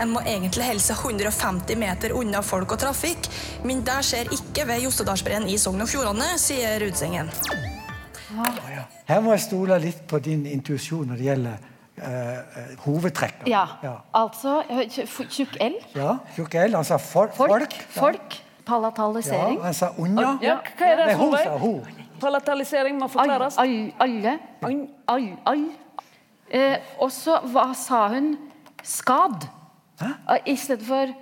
En 0.04 0.12
må 0.12 0.24
egentlig 0.28 0.66
helse 0.68 0.98
150 0.98 1.80
meter 1.80 2.12
unna 2.18 2.42
folk 2.44 2.76
og 2.76 2.82
trafikk, 2.82 3.30
men 3.64 3.86
det 3.88 4.02
skjer 4.04 4.34
ikke 4.36 4.66
ved 4.68 4.84
Jostedalsbreen 4.84 5.48
i 5.48 5.56
Sogn 5.62 5.86
og 5.86 5.88
Fjordane, 5.88 6.34
sier 6.42 6.76
Rudsengen. 6.84 7.32
Her 9.08 9.24
må 9.24 9.32
jeg 9.38 9.46
stole 9.46 9.80
litt 9.80 10.04
på 10.12 10.20
din 10.20 10.44
intuisjon 10.50 11.08
når 11.14 11.22
det 11.22 11.30
gjelder 11.30 11.68
uh, 12.04 12.64
hovedtrekk. 12.84 13.46
Ja. 13.48 13.64
ja. 13.86 13.96
altså 14.12 14.58
tjukk 14.92 15.56
L. 15.64 15.80
Ja, 15.96 16.18
tjukk 16.36 16.60
L, 16.66 16.76
altså 16.82 17.00
folk. 17.00 17.32
Folk. 17.40 17.56
folk. 17.64 17.80
folk. 17.96 18.42
Palatalisering. 18.66 19.62
Ja, 19.62 19.70
altså 19.70 19.94
unna. 20.02 20.34
Ja, 20.44 20.58
hva 20.76 20.90
er 20.90 21.06
det, 21.06 21.16
Solveig? 21.22 22.05
Palatalisering 22.22 23.00
må 23.00 23.10
forklares. 23.12 23.58
Ai, 23.62 23.94
alle. 24.00 24.38
Ai, 24.64 25.22
ai. 25.46 25.60
Eh, 26.50 26.78
og 27.02 27.12
så 27.12 27.40
hva 27.52 27.72
sa 27.78 28.08
hun? 28.14 28.36
Skad. 28.86 29.48
Hæ? 30.02 30.12
Eh, 30.36 30.52
I 30.54 30.56
stedet 30.56 30.86
for 30.86 31.14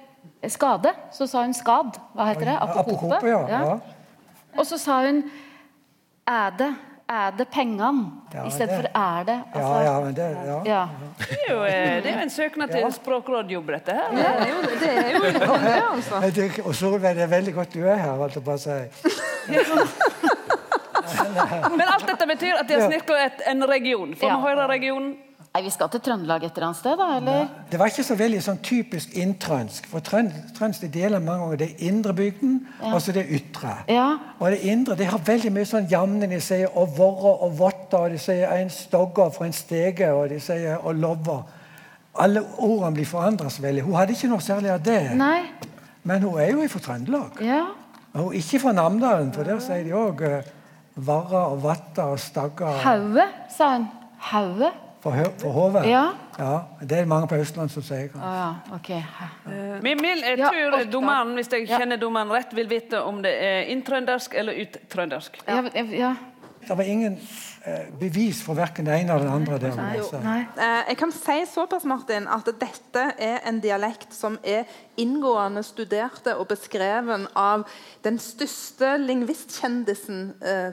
skade, 0.50 0.94
så 1.12 1.28
sa 1.28 1.44
hun 1.46 1.54
skad. 1.56 2.00
Hva 2.14 2.32
heter 2.32 2.52
det? 2.52 2.58
Apokope. 2.62 3.22
Ja. 3.28 3.44
Ja. 3.50 3.78
Og 4.58 4.66
så 4.68 4.78
sa 4.78 5.02
hun 5.06 5.24
er 6.28 6.58
det 6.58 6.74
er 7.14 7.34
det 7.38 7.46
pengene 7.52 8.06
ja, 8.34 8.46
i 8.48 8.52
stedet 8.52 8.76
for 8.76 8.88
er 8.88 9.26
det. 9.28 9.36
Altså, 9.54 9.74
ja, 9.84 9.92
ja, 9.92 10.12
det, 10.12 10.28
ja. 10.48 10.60
ja. 10.66 10.84
Det, 11.20 11.38
er 11.38 11.54
jo, 11.54 11.58
eh, 11.64 12.04
det 12.04 12.12
er 12.12 12.16
jo 12.18 12.24
en 12.24 12.30
søknad 12.30 12.72
til 12.74 12.94
språkrådjobb, 12.96 13.72
dette 13.76 13.98
her. 13.98 14.16
Ja, 14.18 14.32
det 14.40 14.48
er 14.48 14.54
jo, 14.54 14.62
det 14.64 14.92
er 14.92 15.12
jo 15.18 15.24
det, 15.24 15.74
altså. 15.92 16.64
Og 16.64 16.76
så 16.76 16.94
er 16.96 17.20
det 17.20 17.30
veldig 17.30 17.54
godt 17.54 17.74
du 17.74 17.84
er 17.84 18.00
her, 18.00 18.16
holdt 18.24 18.40
jeg 18.40 18.48
på 18.48 18.56
å 18.56 18.62
si. 18.64 18.80
Men 21.78 21.88
alt 21.88 22.08
dette 22.08 22.28
betyr 22.28 22.60
at 22.62 22.68
de 22.68 22.74
har 22.80 22.90
snirkla 22.90 23.30
en 23.52 23.64
region. 23.70 24.16
Får 24.16 24.30
vi 24.36 24.42
høre 24.48 24.68
regionen? 24.68 25.14
Nei, 25.54 25.62
Vi 25.62 25.70
skal 25.70 25.90
til 25.94 26.02
Trøndelag 26.02 26.44
et 26.48 26.56
eller 26.56 26.66
annet 26.66 26.78
sted, 26.80 26.96
da? 26.98 27.08
eller? 27.20 27.50
Det 27.70 27.78
var 27.78 27.92
ikke 27.92 28.04
så 28.08 28.16
veldig 28.18 28.40
sånn 28.42 28.58
typisk 28.66 29.12
inntrønsk. 29.22 29.86
For 29.92 30.02
trønd, 30.02 30.32
trønsk 30.58 30.82
de 30.82 30.88
deler 30.96 31.22
mange 31.22 31.44
ganger 31.44 31.60
det 31.62 31.68
indre 31.86 32.14
bygden 32.18 32.56
Ja. 32.82 32.94
og 32.96 33.02
så 33.06 33.14
det 33.14 33.28
ytre. 33.30 33.76
Ja. 33.88 34.08
Og 34.40 34.50
det 34.50 34.64
indre 34.66 34.96
de 34.98 35.06
har 35.06 35.20
veldig 35.20 35.52
mye 35.54 35.66
sånn 35.70 35.86
jamne. 35.92 36.26
De 36.30 36.40
sier 36.42 36.68
'å 36.74 36.88
vorre' 36.98 37.36
og 37.46 37.54
'votta', 37.60 38.00
og 38.00 38.10
de 38.10 38.18
sier 38.18 38.50
'en 38.50 38.70
stogger 38.70 39.30
for 39.30 39.46
en 39.46 39.54
stege', 39.54 40.10
og 40.10 40.30
de 40.30 40.40
sier 40.40 40.78
'å 40.78 40.92
lover'. 40.92 41.44
Alle 42.16 42.42
ordene 42.58 42.94
blir 42.96 43.06
forandra 43.06 43.50
så 43.50 43.62
veldig. 43.62 43.84
Hun 43.84 43.94
hadde 43.94 44.14
ikke 44.14 44.28
noe 44.30 44.40
særlig 44.42 44.72
av 44.72 44.82
det. 44.84 45.16
Nei. 45.16 45.42
Men 46.04 46.22
hun 46.22 46.40
er 46.40 46.52
jo 46.52 46.68
fra 46.68 46.80
Trøndelag. 46.80 47.42
Ja. 47.42 47.62
Og 48.14 48.24
hun 48.24 48.34
er 48.34 48.38
ikke 48.38 48.60
fra 48.60 48.72
Namdalen, 48.72 49.34
for 49.34 49.44
der 49.44 49.60
sier 49.60 49.84
de 49.84 49.92
òg 49.92 50.44
'varra' 50.96 51.46
og 51.52 51.62
'vatta' 51.64 52.04
og 52.04 52.18
'stagga'. 52.20 52.72
Hauge, 52.84 53.28
sa 53.58 53.70
han. 53.70 53.88
Hauge. 54.20 54.72
For, 55.04 55.12
hodet? 55.52 55.90
Ja. 55.90 56.06
ja. 56.40 56.60
Det 56.80 56.92
er 57.00 57.06
mange 57.06 57.28
på 57.28 57.36
Østlandet 57.36 57.74
som 57.74 57.84
sier 57.84 58.14
Å 58.16 58.20
ja, 58.24 58.52
ok. 58.74 58.90
Mimil, 59.84 60.22
jeg 60.24 60.38
Ja, 60.40 60.48
tror 60.48 60.78
Oskar. 60.78 60.92
dommeren, 60.92 61.34
hvis 61.36 61.50
jeg 61.52 61.68
Ja. 61.70 61.78
kjenner 61.78 61.98
dommeren 62.00 62.32
rett, 62.32 62.54
vil 62.56 62.70
vite 62.70 63.02
om 63.04 63.22
det 63.22 63.34
er 63.44 63.64
inntrøndersk 63.68 64.34
eller 64.34 64.54
uttrøndersk. 64.54 65.42
Ja. 65.48 66.16
Det 66.68 66.78
var 66.78 66.84
ingen 66.84 67.18
eh, 67.66 67.86
bevis 68.00 68.42
for 68.44 68.54
verken 68.58 68.86
det 68.86 68.94
ene 69.02 69.14
eller 69.14 69.26
det 69.28 69.34
andre. 69.36 69.58
Der, 69.60 69.72
vil 69.72 70.04
jeg. 70.24 70.48
Eh, 70.58 70.84
Jeg 70.90 70.98
kan 70.98 71.12
si 71.12 71.38
såpass, 71.54 71.84
Martin, 71.86 72.28
at 72.28 72.46
dette 72.60 73.04
er 73.20 73.40
en 73.50 73.60
dialekt 73.64 74.14
som 74.14 74.38
er 74.44 74.64
inngående 74.98 75.64
studerte 75.64 76.36
og 76.38 76.48
beskreven 76.48 77.28
av 77.36 77.64
den 78.04 78.20
største 78.20 78.98
lingvistkjendisen 78.98 80.34
eh, 80.42 80.72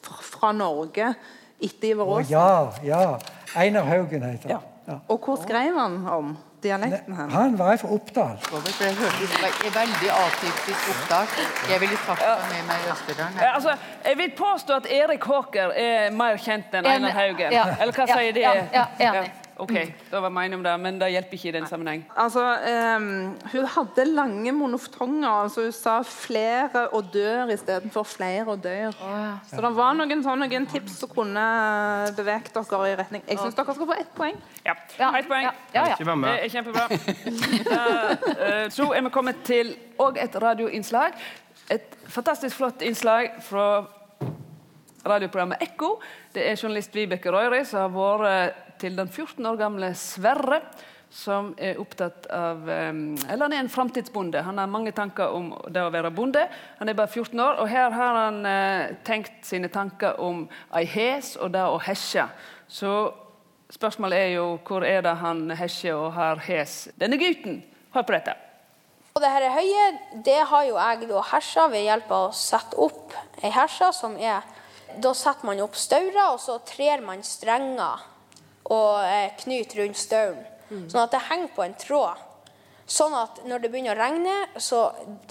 fra- 0.00 0.52
Norge 0.52 1.14
etter 1.60 1.90
Ivar 1.92 2.06
Aasen. 2.18 2.30
ja, 2.32 2.72
ja. 2.82 3.18
Einar 3.56 3.84
Haugen 3.84 4.22
heter 4.22 4.48
han. 4.54 4.62
Ja. 4.88 4.98
Og 5.08 5.18
hvor 5.24 5.36
skrev 5.42 5.76
han 5.78 6.06
om 6.08 6.36
dialekten? 6.62 7.16
her? 7.16 7.28
Han 7.34 7.58
var 7.58 7.76
fra 7.76 7.88
Oppdal. 7.88 8.36
Det 8.40 8.90
hørtes 8.98 9.34
ve- 9.42 9.70
veldig 9.74 10.10
atypisk 10.10 10.88
opptak. 10.94 11.28
Jeg 11.70 11.80
ville 11.80 11.96
sagt 12.06 12.20
med 12.52 12.64
meg 12.66 12.76
i 12.86 12.90
Østerdalen. 12.92 13.38
Ja, 13.42 13.54
altså, 13.54 13.74
jeg 14.04 14.16
vil 14.18 14.32
påstå 14.38 14.74
at 14.80 14.86
Erik 14.90 15.24
Håker 15.24 15.72
er 15.76 16.10
mer 16.10 16.36
kjent 16.36 16.74
enn 16.74 16.86
Einar 16.86 17.10
Haugen. 17.10 17.52
Ja. 17.52 17.64
Eller 17.80 17.92
hva 17.92 18.06
Ja, 18.08 18.16
sier 18.16 18.32
de? 18.32 18.40
ja, 18.40 18.54
ja, 18.72 18.84
enig. 18.98 19.30
Ok, 19.60 19.74
da 20.10 20.20
var 20.24 20.32
mine 20.34 20.56
om 20.56 20.62
det, 20.64 20.72
men 20.80 20.98
det 21.00 21.10
hjelper 21.12 21.36
ikke 21.36 21.48
i 21.50 21.54
den 21.58 21.66
sammenheng. 21.68 22.04
Altså, 22.16 22.44
um, 22.96 23.34
hun 23.52 23.66
hadde 23.74 24.06
lange 24.08 24.52
monoftonger. 24.56 25.28
altså 25.28 25.66
Hun 25.66 25.74
sa 25.76 25.98
flere 26.06 26.86
og 26.96 27.10
dør 27.12 27.52
istedenfor 27.54 28.06
flere 28.08 28.46
og 28.46 28.62
dør. 28.64 28.96
Så 29.50 29.60
det 29.60 29.72
var 29.76 29.98
noen 29.98 30.24
sånn, 30.24 30.44
noen 30.44 30.68
tips 30.70 30.96
som 31.02 31.12
kunne 31.12 31.44
beveget 32.16 32.54
dere 32.56 32.80
i 32.88 32.96
retning. 33.02 33.24
Jeg 33.28 33.42
syns 33.42 33.58
dere 33.58 33.76
skal 33.76 33.90
få 33.92 33.98
ett 33.98 34.14
poeng. 34.16 34.40
Ja, 34.64 34.74
ett 35.18 35.28
poeng. 35.28 35.50
ja, 35.74 35.86
ja. 35.92 36.00
Det 36.00 36.34
er 36.38 36.48
kjempebra. 36.56 36.88
Eh, 38.40 38.66
så 38.72 38.86
er 38.94 39.02
vi 39.04 39.10
kommet 39.12 39.42
til 39.46 39.74
òg 40.00 40.18
et 40.20 40.34
radioinnslag. 40.42 41.16
Et 41.70 41.96
fantastisk 42.08 42.56
flott 42.56 42.82
innslag 42.82 43.36
fra 43.44 43.66
radioprogrammet 45.06 45.62
Ekko. 45.62 45.94
Det 46.34 46.44
er 46.48 46.58
journalist 46.58 46.94
Vibeke 46.96 47.32
Røyri 47.32 47.62
som 47.68 47.86
har 47.86 47.94
vært 48.24 48.66
til 48.80 48.96
den 48.96 49.08
14 49.08 49.46
år 49.46 49.60
gamle 49.60 49.92
Sverre. 49.98 50.62
Som 51.10 51.48
er 51.58 51.80
opptatt 51.82 52.28
av 52.30 52.68
eh, 52.70 52.90
Eller 53.26 53.42
han 53.42 53.54
er 53.56 53.64
en 53.64 53.72
framtidsbonde. 53.72 54.44
Han 54.46 54.60
har 54.62 54.68
mange 54.70 54.92
tanker 54.94 55.32
om 55.34 55.48
det 55.66 55.82
å 55.82 55.90
være 55.90 56.12
bonde. 56.14 56.44
Han 56.78 56.88
er 56.88 56.94
bare 56.94 57.10
14 57.10 57.40
år, 57.42 57.58
og 57.58 57.70
her 57.70 57.90
har 57.90 58.18
han 58.20 58.38
eh, 58.46 58.92
tenkt 59.06 59.42
sine 59.48 59.72
tanker 59.74 60.20
om 60.22 60.44
ei 60.70 60.84
hes 60.86 61.32
og 61.40 61.50
det 61.56 61.64
å 61.66 61.80
hesje. 61.82 62.28
Så 62.70 62.92
spørsmålet 63.74 64.22
er 64.22 64.30
jo 64.36 64.44
hvor 64.68 64.86
er 64.86 65.02
det 65.02 65.16
han 65.18 65.48
hesjer 65.58 65.98
og 65.98 66.14
har 66.14 66.38
hes 66.46 66.84
denne 67.02 67.18
gutten? 67.18 67.58
Hør 67.90 68.06
på 68.06 68.14
dette. 68.14 68.36
Og 69.10 69.24
det 69.24 69.32
her 69.34 69.48
høyet, 69.50 69.98
det 70.24 70.38
har 70.46 70.68
jo 70.68 70.78
jeg 70.78 71.10
da 71.10 71.24
hersa 71.32 71.66
ved 71.72 71.88
hjelp 71.88 72.14
av 72.14 72.28
å 72.28 72.36
sette 72.38 72.78
opp 72.78 73.16
ei 73.42 73.50
hersa 73.50 73.90
som 73.96 74.14
er 74.14 74.46
Da 75.02 75.12
setter 75.14 75.46
man 75.46 75.60
opp 75.62 75.76
staurer, 75.78 76.32
og 76.32 76.40
så 76.42 76.56
trer 76.66 77.02
man 77.02 77.20
strenger 77.22 78.06
og 78.70 79.02
eh, 79.04 79.30
knyter 79.42 79.84
rundt 79.84 79.98
stauren. 79.98 80.46
Sånn 80.70 81.02
at 81.02 81.14
det 81.14 81.24
henger 81.26 81.50
på 81.54 81.64
en 81.64 81.74
tråd. 81.74 82.26
Sånn 82.90 83.14
at 83.14 83.40
når 83.46 83.62
det 83.62 83.70
begynner 83.70 83.94
å 83.94 84.00
regne, 84.00 84.36
så, 84.58 84.84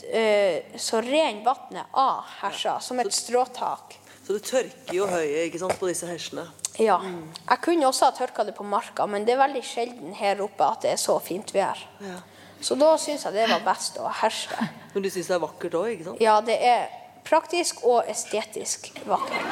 eh, 0.08 0.76
så 0.80 1.02
renner 1.04 1.44
vannet 1.44 1.96
av 2.00 2.28
hersa 2.40 2.78
som 2.84 3.00
et 3.00 3.12
stråtak. 3.16 3.98
Så 4.24 4.36
det 4.36 4.44
tørker 4.48 4.96
jo 4.96 5.08
høyet 5.10 5.48
ikke 5.48 5.60
sant, 5.64 5.76
på 5.80 5.90
disse 5.90 6.08
hesjene. 6.08 6.46
Ja. 6.80 7.00
Jeg 7.02 7.62
kunne 7.66 7.88
også 7.90 8.08
ha 8.08 8.16
tørka 8.16 8.46
det 8.48 8.54
på 8.56 8.64
marka, 8.68 9.08
men 9.10 9.26
det 9.28 9.34
er 9.36 9.42
veldig 9.42 9.64
sjelden 9.66 10.14
her 10.16 10.40
oppe 10.44 10.68
at 10.68 10.86
det 10.86 10.94
er 10.94 11.02
så 11.02 11.18
fint 11.24 11.52
vær. 11.56 11.82
Ja. 12.04 12.20
Så 12.64 12.76
da 12.80 12.94
syns 13.00 13.26
jeg 13.26 13.36
det 13.36 13.48
var 13.50 13.64
best 13.64 14.00
å 14.00 14.08
herse. 14.22 14.68
Men 14.94 15.06
du 15.06 15.08
syns 15.08 15.30
det 15.30 15.36
er 15.38 15.40
vakkert 15.40 15.76
òg, 15.80 15.92
ikke 15.94 16.08
sant? 16.10 16.20
Ja, 16.20 16.40
det 16.44 16.58
er 16.60 16.90
praktisk 17.24 17.86
og 17.88 18.08
estetisk 18.12 18.90
vakkert. 19.08 19.48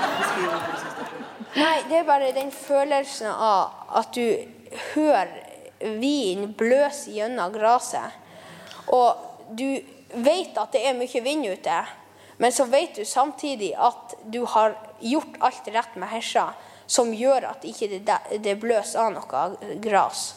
Nei, 1.58 1.78
det 1.90 2.02
er 2.02 2.06
bare 2.06 2.34
den 2.36 2.52
følelsen 2.54 3.32
av 3.32 3.88
at 3.98 4.14
du 4.14 4.26
hører 4.94 5.32
vinen 5.98 6.52
bløse 6.58 7.10
gjennom 7.16 7.54
gresset. 7.56 8.14
Og 8.94 9.50
du 9.58 9.66
vet 10.14 10.58
at 10.58 10.76
det 10.76 10.84
er 10.86 10.98
mye 10.98 11.24
vind 11.26 11.48
ute, 11.50 11.80
men 12.38 12.54
så 12.54 12.68
vet 12.70 13.00
du 13.00 13.06
samtidig 13.06 13.72
at 13.74 14.14
du 14.30 14.44
har 14.46 14.78
gjort 15.02 15.40
alt 15.42 15.70
rett 15.74 15.98
med 15.98 16.12
hesja, 16.14 16.52
som 16.86 17.10
gjør 17.14 17.50
at 17.50 17.66
ikke 17.68 17.90
det, 17.90 18.20
ikke 18.38 18.56
bløser 18.62 19.08
av 19.08 19.16
noe 19.18 19.74
gras. 19.84 20.28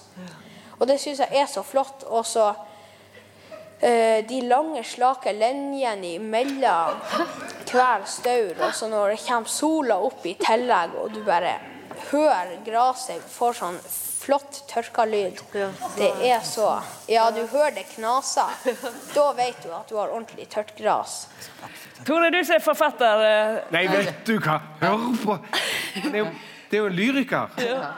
Og 0.80 0.88
det 0.88 0.96
syns 1.02 1.20
jeg 1.20 1.36
er 1.36 1.48
så 1.50 1.62
flott. 1.62 2.06
Og 2.08 2.24
så 2.26 2.48
uh, 2.56 4.18
de 4.26 4.40
lange, 4.48 4.82
slake 4.88 5.36
linjene 5.36 6.16
imellom 6.16 7.04
hver 7.72 8.04
staur. 8.06 8.54
Og 8.66 8.74
så 8.74 8.88
når 8.90 9.14
det 9.14 9.22
kommer 9.26 9.48
sola 9.50 9.96
opp 10.10 10.26
i 10.26 10.36
tillegg, 10.40 10.94
og 11.00 11.12
du 11.14 11.22
bare 11.26 11.56
hører 12.10 12.56
gresset 12.66 13.22
får 13.30 13.58
sånn 13.60 13.80
flott 14.20 14.60
tørka 14.68 15.04
lyd. 15.08 15.40
Det 15.96 16.10
er 16.28 16.42
så 16.44 16.68
Ja, 17.08 17.30
du 17.32 17.40
hører 17.46 17.74
det 17.78 17.86
knaser. 17.94 18.52
Da 19.14 19.30
vet 19.36 19.62
du 19.64 19.70
at 19.74 19.88
du 19.88 19.96
har 19.96 20.12
ordentlig 20.12 20.48
tørt 20.52 20.74
gras. 20.78 21.22
Tore, 22.06 22.30
du 22.32 22.38
som 22.44 22.56
er 22.56 22.64
forfatter. 22.64 23.24
eh, 23.26 23.72
Nei, 23.72 23.86
vet 23.92 24.24
du 24.26 24.38
hva? 24.38 24.58
Hør 24.80 25.06
på! 25.24 25.38
Det 25.94 26.12
er 26.14 26.18
jo, 26.18 26.28
det 26.70 26.78
er 26.78 26.84
jo 26.84 26.90
en 26.90 26.98
lyriker. 26.98 27.56
Ja. 27.64 27.94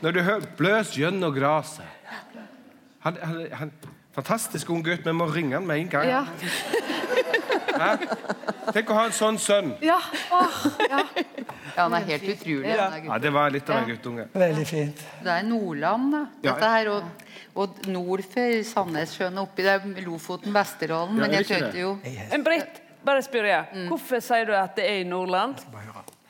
Når 0.00 0.12
du 0.12 0.20
hører 0.22 0.46
'bløs 0.56 0.94
gjennom 0.96 1.34
gresset' 1.34 1.84
han, 3.00 3.16
han, 3.22 3.46
han, 3.52 3.72
Fantastisk 4.14 4.70
ung 4.70 4.82
gutt. 4.84 5.04
Vi 5.06 5.12
må 5.12 5.26
ringe 5.30 5.54
han 5.54 5.66
med 5.66 5.78
en 5.78 5.88
gang. 5.88 6.08
Ja. 6.08 6.24
Hæ? 7.80 8.72
Tenk 8.74 8.90
å 8.92 8.96
ha 8.98 9.06
en 9.08 9.14
sånn 9.16 9.38
sønn. 9.40 9.72
Ja. 9.84 9.96
Åh, 10.36 10.58
ja. 10.90 11.00
Ja, 11.76 11.86
han 11.86 11.94
er 11.96 12.06
helt 12.10 12.26
utrolig. 12.34 12.68
Ja. 12.68 12.88
Ja, 13.06 13.18
Det 13.22 13.32
var 13.34 13.50
litt 13.54 13.70
av 13.70 13.80
en 13.80 13.88
guttunge. 13.88 14.26
Veldig 14.34 14.66
fint. 14.68 15.02
Det 15.24 15.32
er 15.32 15.46
Nordland, 15.48 16.12
da. 16.14 16.22
Dette 16.44 16.70
her, 16.74 16.90
og, 16.92 17.26
og 17.62 17.80
nord 17.90 18.24
for 18.30 18.60
Sandnessjøen 18.70 19.40
og 19.40 19.48
oppi 19.48 19.66
der, 19.66 19.86
Lofoten, 20.04 20.52
Vesterålen. 20.54 21.18
Men 21.20 21.38
jeg 21.38 21.48
det? 21.50 21.72
jo 21.80 21.96
En 22.30 22.44
Britt, 22.46 22.82
bare 23.06 23.24
spør 23.24 23.50
jeg. 23.50 23.88
Hvorfor 23.88 24.22
sier 24.24 24.48
du 24.50 24.54
at 24.58 24.76
det 24.78 24.86
er 24.90 25.02
i 25.04 25.08
Nordland? 25.08 25.62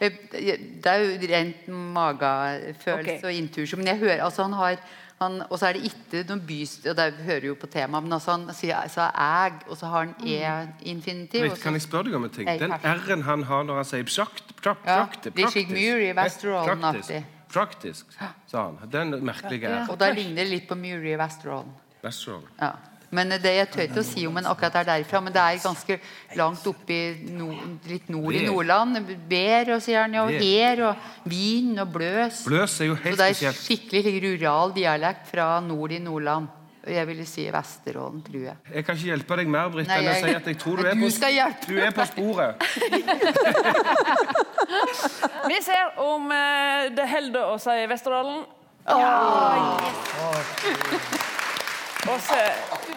Eh, 0.00 0.12
Det 0.30 0.86
er 0.86 1.02
jo 1.04 1.30
rent 1.34 1.68
magefølelse 1.68 3.18
okay. 3.18 3.24
og 3.24 3.32
intuisjon. 3.36 3.82
Men 3.82 3.94
jeg 3.94 4.04
hører 4.04 4.24
altså 4.24 4.46
han 4.46 4.56
har 4.56 4.78
han, 5.20 5.42
Og 5.50 5.58
så 5.58 5.68
er 5.68 5.76
det 5.76 5.90
ikke 5.90 6.22
noen 6.28 6.42
bys... 6.46 6.78
Og 6.86 6.96
det 6.96 7.08
hører 7.26 7.46
jo 7.50 7.56
på 7.60 7.68
temaet, 7.70 8.06
men 8.06 8.16
altså 8.16 8.36
han 8.36 8.46
sier 8.56 8.78
altså 8.78 9.08
æg, 9.10 9.64
og 9.68 9.76
så 9.76 9.90
har 9.92 10.06
han 10.06 10.14
e-infinitiv. 10.24 11.46
Mm. 11.50 11.58
Kan 11.62 11.76
jeg 11.76 11.84
spørre 11.86 12.08
deg 12.08 12.16
om 12.18 12.28
en 12.28 12.34
ting? 12.34 12.48
Den. 12.60 12.72
R-en 12.72 13.26
han 13.28 13.44
har 13.50 13.66
når 13.68 13.82
han 13.82 13.90
sier 13.90 14.08
pjakt, 14.08 14.54
pjakt, 14.62 14.86
pjakt, 14.86 15.30
blir 15.36 15.52
slik 15.52 15.74
Muri 15.74 16.12
Praktisk, 16.14 17.36
praktisk, 17.50 18.18
sa 18.46 18.68
han. 18.68 18.78
Den 18.90 19.18
merkelige 19.26 19.68
Ja. 19.68 19.86
Og 19.90 19.98
da 19.98 20.12
ligner 20.14 20.44
det 20.44 20.50
litt 20.50 20.68
på 20.68 20.78
Muri 20.78 21.12
i 21.12 21.18
Vesterålen. 21.18 21.72
Vesterålen. 22.02 22.48
Ja. 22.60 22.74
Men 23.10 23.26
det 23.42 23.50
jeg 23.56 23.66
tør 23.72 23.82
ikke 23.88 24.02
å 24.04 24.06
si 24.06 24.22
om 24.28 24.36
en 24.38 24.46
akkurat 24.46 24.76
er 24.80 24.84
derfra, 24.86 25.18
men 25.24 25.32
det 25.34 25.42
er 25.42 25.58
ganske 25.64 25.96
langt 26.38 26.66
oppi 26.70 26.98
no, 27.34 27.48
litt 27.90 28.06
nord 28.12 28.34
i 28.38 28.44
Nordland. 28.46 28.90
Bær, 29.30 29.72
og 29.74 29.80
sier 29.82 30.00
han, 30.04 30.14
og 30.22 30.30
her, 30.38 30.76
og 30.92 30.96
vin 31.30 31.72
og 31.82 31.88
bløs. 31.96 32.36
Bløs 32.46 32.78
er 32.80 32.84
jo 32.92 32.96
Så 33.00 33.04
helt 33.08 33.18
det 33.18 33.26
er 33.50 33.54
skikkelig 33.58 34.14
rural 34.28 34.68
dialekt 34.78 35.24
fra 35.32 35.46
nord 35.64 35.90
i 35.96 36.00
Nordland. 36.02 36.46
Jeg 36.86 37.04
ville 37.10 37.26
si 37.28 37.42
Vesterålen, 37.52 38.22
tror 38.24 38.40
jeg. 38.46 38.56
Jeg 38.72 38.84
kan 38.86 38.94
ikke 38.96 39.10
hjelpe 39.10 39.36
deg 39.36 39.48
mer, 39.52 39.68
Britt, 39.74 39.90
enn 39.90 40.00
å 40.00 40.02
jeg- 40.14 40.22
si 40.24 40.30
at 40.38 40.46
jeg 40.48 40.56
tror 40.62 40.76
du 40.78 40.82
er, 40.86 40.94
Du 40.94 41.00
på, 41.02 41.10
skal 41.12 41.32
du 41.66 41.76
er 41.76 41.90
på 41.90 42.04
sporet. 42.08 42.54
Vi 45.50 45.58
ser 45.66 45.84
om 46.00 46.30
eh, 46.32 46.88
det 46.94 47.04
holder 47.10 47.42
å 47.52 47.58
si 47.60 47.74
Vesterålen. 47.90 48.46
Og 48.90 48.96
så, 52.18 52.36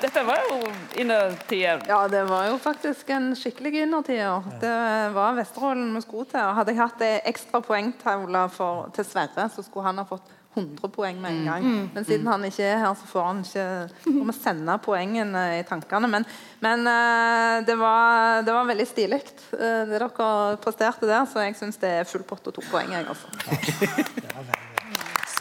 dette 0.01 0.23
var 0.27 0.43
jo 0.49 0.59
innertier. 0.99 1.81
Ja, 1.87 2.03
det 2.11 2.23
var 2.29 2.47
jo 2.49 2.59
faktisk 2.61 3.09
en 3.13 3.33
skikkelig 3.37 3.83
innertier. 3.85 4.45
Det 4.61 4.75
var 5.15 5.35
Vesterålen 5.37 5.91
vi 5.95 6.03
skulle 6.05 6.29
til. 6.31 6.53
Hadde 6.57 6.73
jeg 6.73 6.81
hatt 6.81 7.03
ekstra 7.23 7.61
poengtavle 7.63 8.47
til 8.95 9.07
Sverre, 9.07 9.49
så 9.53 9.65
skulle 9.65 9.89
han 9.89 10.01
ha 10.01 10.07
fått 10.07 10.31
100 10.53 10.89
poeng 10.93 11.21
med 11.21 11.31
en 11.31 11.45
gang. 11.45 11.63
Mm. 11.63 11.89
Men 11.93 12.05
siden 12.05 12.27
han 12.29 12.45
ikke 12.45 12.65
er 12.67 12.81
her, 12.83 12.93
så 12.97 13.07
får 13.09 13.23
han 13.25 13.39
ikke 13.41 13.67
får 14.03 14.27
vi 14.29 14.35
sende 14.37 14.75
poengene 14.85 15.43
i 15.59 15.63
tankene. 15.67 16.09
Men, 16.11 16.27
men 16.61 16.89
eh, 16.89 17.63
det, 17.65 17.77
var, 17.79 18.43
det 18.45 18.53
var 18.53 18.69
veldig 18.69 18.87
stilig, 18.89 19.23
eh, 19.57 19.79
det 19.89 19.97
dere 19.97 20.57
presterte 20.61 21.09
der. 21.09 21.25
Så 21.29 21.45
jeg 21.45 21.57
syns 21.59 21.81
det 21.81 21.95
er 22.01 22.09
full 22.09 22.25
pott 22.27 22.51
og 22.51 22.59
to 22.59 22.65
poeng. 22.69 22.93
Jeg, 22.93 23.09
altså. 23.09 24.61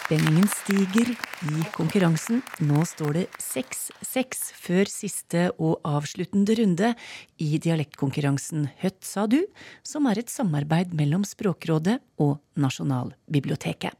Spenningen 0.02 0.48
stiger 0.50 1.12
i 1.14 1.62
konkurransen. 1.76 2.40
Nå 2.66 2.82
står 2.88 3.14
det 3.20 3.22
6-6 3.38 4.42
før 4.58 4.90
siste 4.90 5.44
og 5.62 5.78
avsluttende 5.86 6.56
runde 6.58 6.90
i 7.38 7.54
dialektkonkurransen 7.62 8.66
Høtt 8.82 9.00
sa 9.06 9.28
du, 9.30 9.38
som 9.86 10.10
er 10.10 10.24
et 10.24 10.32
samarbeid 10.32 10.96
mellom 10.98 11.26
Språkrådet 11.28 12.00
og 12.18 12.40
Nasjonalbiblioteket. 12.58 13.94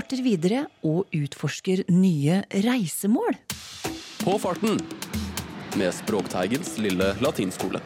Vi 0.00 0.02
farter 0.06 0.22
videre 0.24 0.60
og 0.88 1.10
utforsker 1.12 1.82
nye 1.92 2.38
reisemål. 2.64 3.34
På 4.22 4.38
farten 4.40 4.78
med 5.76 5.92
Språkteigens 5.92 6.70
lille 6.80 7.10
latinskole. 7.20 7.82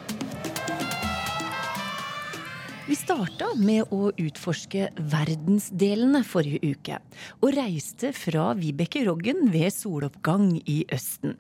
Vi 2.87 2.95
starta 2.95 3.49
med 3.59 3.91
å 3.91 4.13
utforske 4.15 4.93
verdensdelene 5.11 6.23
forrige 6.23 6.77
uke, 6.77 7.01
og 7.43 7.57
reiste 7.59 8.13
fra 8.15 8.53
Vibeke 8.61 9.03
Roggen 9.09 9.49
ved 9.51 9.75
soloppgang 9.75 10.53
i 10.71 10.85
Østen. 10.95 11.35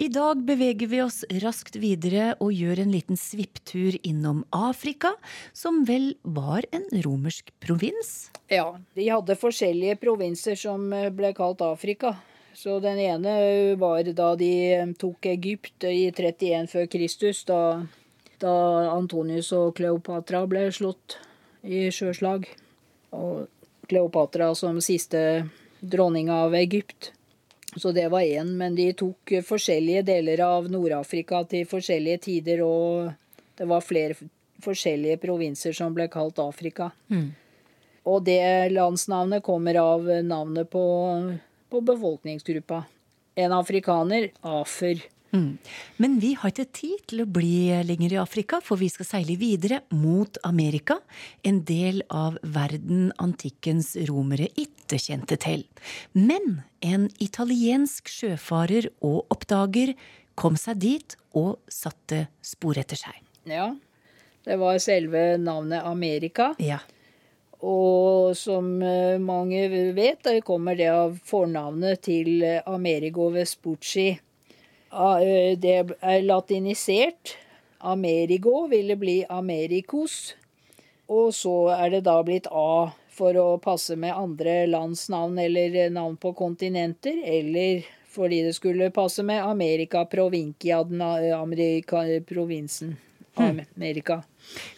I 0.00 0.08
dag 0.08 0.44
beveger 0.46 0.86
vi 0.86 1.00
oss 1.02 1.24
raskt 1.42 1.74
videre 1.82 2.36
og 2.38 2.52
gjør 2.54 2.84
en 2.84 2.92
liten 2.94 3.18
svipptur 3.18 3.96
innom 4.06 4.44
Afrika, 4.54 5.10
som 5.50 5.80
vel 5.88 6.12
var 6.22 6.62
en 6.70 6.84
romersk 7.02 7.50
provins? 7.58 8.28
Ja, 8.46 8.76
de 8.94 9.08
hadde 9.10 9.34
forskjellige 9.40 9.96
provinser 9.98 10.54
som 10.54 10.86
eh, 10.94 11.08
ble 11.10 11.32
kalt 11.34 11.66
Afrika. 11.66 12.14
Så 12.54 12.78
den 12.78 13.02
ene 13.02 13.34
var 13.82 14.06
da 14.14 14.30
de 14.38 14.52
eh, 14.76 14.94
tok 15.02 15.32
Egypt 15.32 15.88
i 15.90 16.12
31 16.14 16.70
før 16.70 16.86
Kristus, 16.94 17.42
da, 17.50 17.82
da 18.38 18.54
Antonius 18.94 19.50
og 19.50 19.74
Kleopatra 19.82 20.46
ble 20.46 20.68
slått 20.70 21.18
i 21.66 21.88
sjøslag. 21.90 22.46
Og 23.18 23.50
Kleopatra 23.90 24.54
som 24.54 24.78
siste 24.78 25.48
dronning 25.82 26.30
av 26.30 26.54
Egypt. 26.54 27.16
Så 27.76 27.92
det 27.92 28.08
var 28.08 28.24
én, 28.24 28.54
men 28.56 28.74
de 28.74 28.88
tok 28.96 29.34
forskjellige 29.44 30.06
deler 30.08 30.40
av 30.40 30.70
Nord-Afrika 30.72 31.42
til 31.48 31.66
forskjellige 31.68 32.22
tider, 32.24 32.62
og 32.64 33.12
det 33.58 33.66
var 33.68 33.84
flere 33.84 34.16
forskjellige 34.64 35.20
provinser 35.22 35.76
som 35.76 35.92
ble 35.94 36.08
kalt 36.10 36.40
Afrika. 36.42 36.90
Mm. 37.12 37.28
Og 38.08 38.24
det 38.24 38.72
landsnavnet 38.72 39.44
kommer 39.44 39.76
av 39.82 40.08
navnet 40.24 40.70
på, 40.72 40.84
på 41.68 41.82
befolkningsgruppa. 41.92 42.82
En 43.38 43.54
afrikaner, 43.54 44.30
afer. 44.40 45.04
Mm. 45.34 45.58
Men 46.00 46.16
vi 46.22 46.32
har 46.38 46.52
ikke 46.52 46.68
tid 46.72 47.02
til 47.10 47.22
å 47.22 47.28
bli 47.28 47.68
lenger 47.84 48.14
i 48.14 48.20
Afrika, 48.20 48.62
for 48.64 48.80
vi 48.80 48.88
skal 48.92 49.08
seile 49.08 49.36
videre 49.40 49.82
mot 49.92 50.38
Amerika, 50.48 50.98
en 51.44 51.60
del 51.68 52.00
av 52.08 52.38
verden 52.42 53.10
antikkens 53.20 53.94
romere 54.08 54.48
ikke 54.56 55.00
kjente 55.02 55.36
til. 55.40 55.66
Men 56.16 56.62
en 56.80 57.08
italiensk 57.20 58.08
sjøfarer 58.12 58.88
og 59.04 59.26
oppdager 59.34 59.94
kom 60.38 60.56
seg 60.56 60.80
dit 60.84 61.18
og 61.36 61.58
satte 61.68 62.28
spor 62.44 62.78
etter 62.80 63.00
seg. 63.00 63.18
Ja, 63.48 63.72
det 64.46 64.56
var 64.60 64.78
selve 64.80 65.34
navnet 65.40 65.84
Amerika. 65.84 66.54
Ja. 66.62 66.78
Og 67.58 68.36
som 68.38 68.78
eh, 68.86 69.18
mange 69.18 69.64
vet, 69.96 70.22
det 70.22 70.44
kommer 70.46 70.78
det 70.78 70.92
av 70.92 71.16
fornavnet 71.26 72.04
til 72.06 72.46
Amerigo 72.70 73.32
Vespucci. 73.34 74.12
Ah, 74.90 75.20
eh, 75.20 75.56
Det 75.58 75.96
er 76.00 76.22
latinisert. 76.22 77.36
Amerigo 77.80 78.66
ville 78.66 78.96
bli 78.96 79.24
Americos. 79.28 80.34
Og 81.08 81.32
så 81.32 81.70
er 81.76 81.90
det 81.90 82.04
da 82.04 82.22
blitt 82.22 82.46
A 82.50 82.90
for 83.08 83.34
å 83.34 83.58
passe 83.60 83.96
med 83.96 84.14
andre 84.14 84.66
lands 84.66 85.08
navn 85.08 85.38
eller 85.38 85.90
navn 85.90 86.16
på 86.20 86.34
kontinenter, 86.36 87.22
eller 87.24 87.84
fordi 88.08 88.42
det 88.46 88.54
skulle 88.54 88.90
passe 88.94 89.22
med 89.22 89.42
America 89.42 90.04
Provincia, 90.04 90.82
den 90.84 91.02
Amerika, 91.02 92.04
provinsen 92.26 92.96
Hmm. 93.38 93.60
Amerika. 93.76 94.22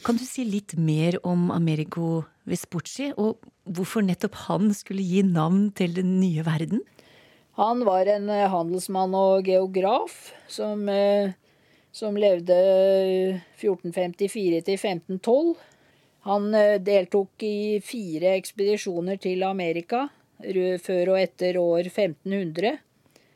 Kan 0.05 0.17
du 0.17 0.25
si 0.25 0.45
litt 0.45 0.75
mer 0.77 1.17
om 1.25 1.51
Amerigo 1.51 2.25
Vespucci, 2.45 3.11
og 3.17 3.39
hvorfor 3.65 4.05
nettopp 4.05 4.35
han 4.35 4.75
skulle 4.77 5.01
gi 5.01 5.23
navn 5.25 5.71
til 5.73 5.95
den 5.97 6.19
nye 6.21 6.45
verden? 6.45 6.83
Han 7.61 7.85
var 7.85 8.07
en 8.09 8.31
eh, 8.33 8.49
handelsmann 8.49 9.13
og 9.13 9.45
geograf 9.45 10.15
som, 10.49 10.87
eh, 10.89 11.35
som 11.93 12.15
levde 12.17 12.57
1454 13.61 14.63
til 14.65 14.79
1512. 14.79 15.51
Han 16.25 16.55
eh, 16.57 16.79
deltok 16.81 17.45
i 17.45 17.77
fire 17.85 18.33
ekspedisjoner 18.39 19.21
til 19.21 19.45
Amerika 19.45 20.07
før 20.41 21.13
og 21.13 21.21
etter 21.21 21.59
år 21.61 21.91
1500. 21.91 22.79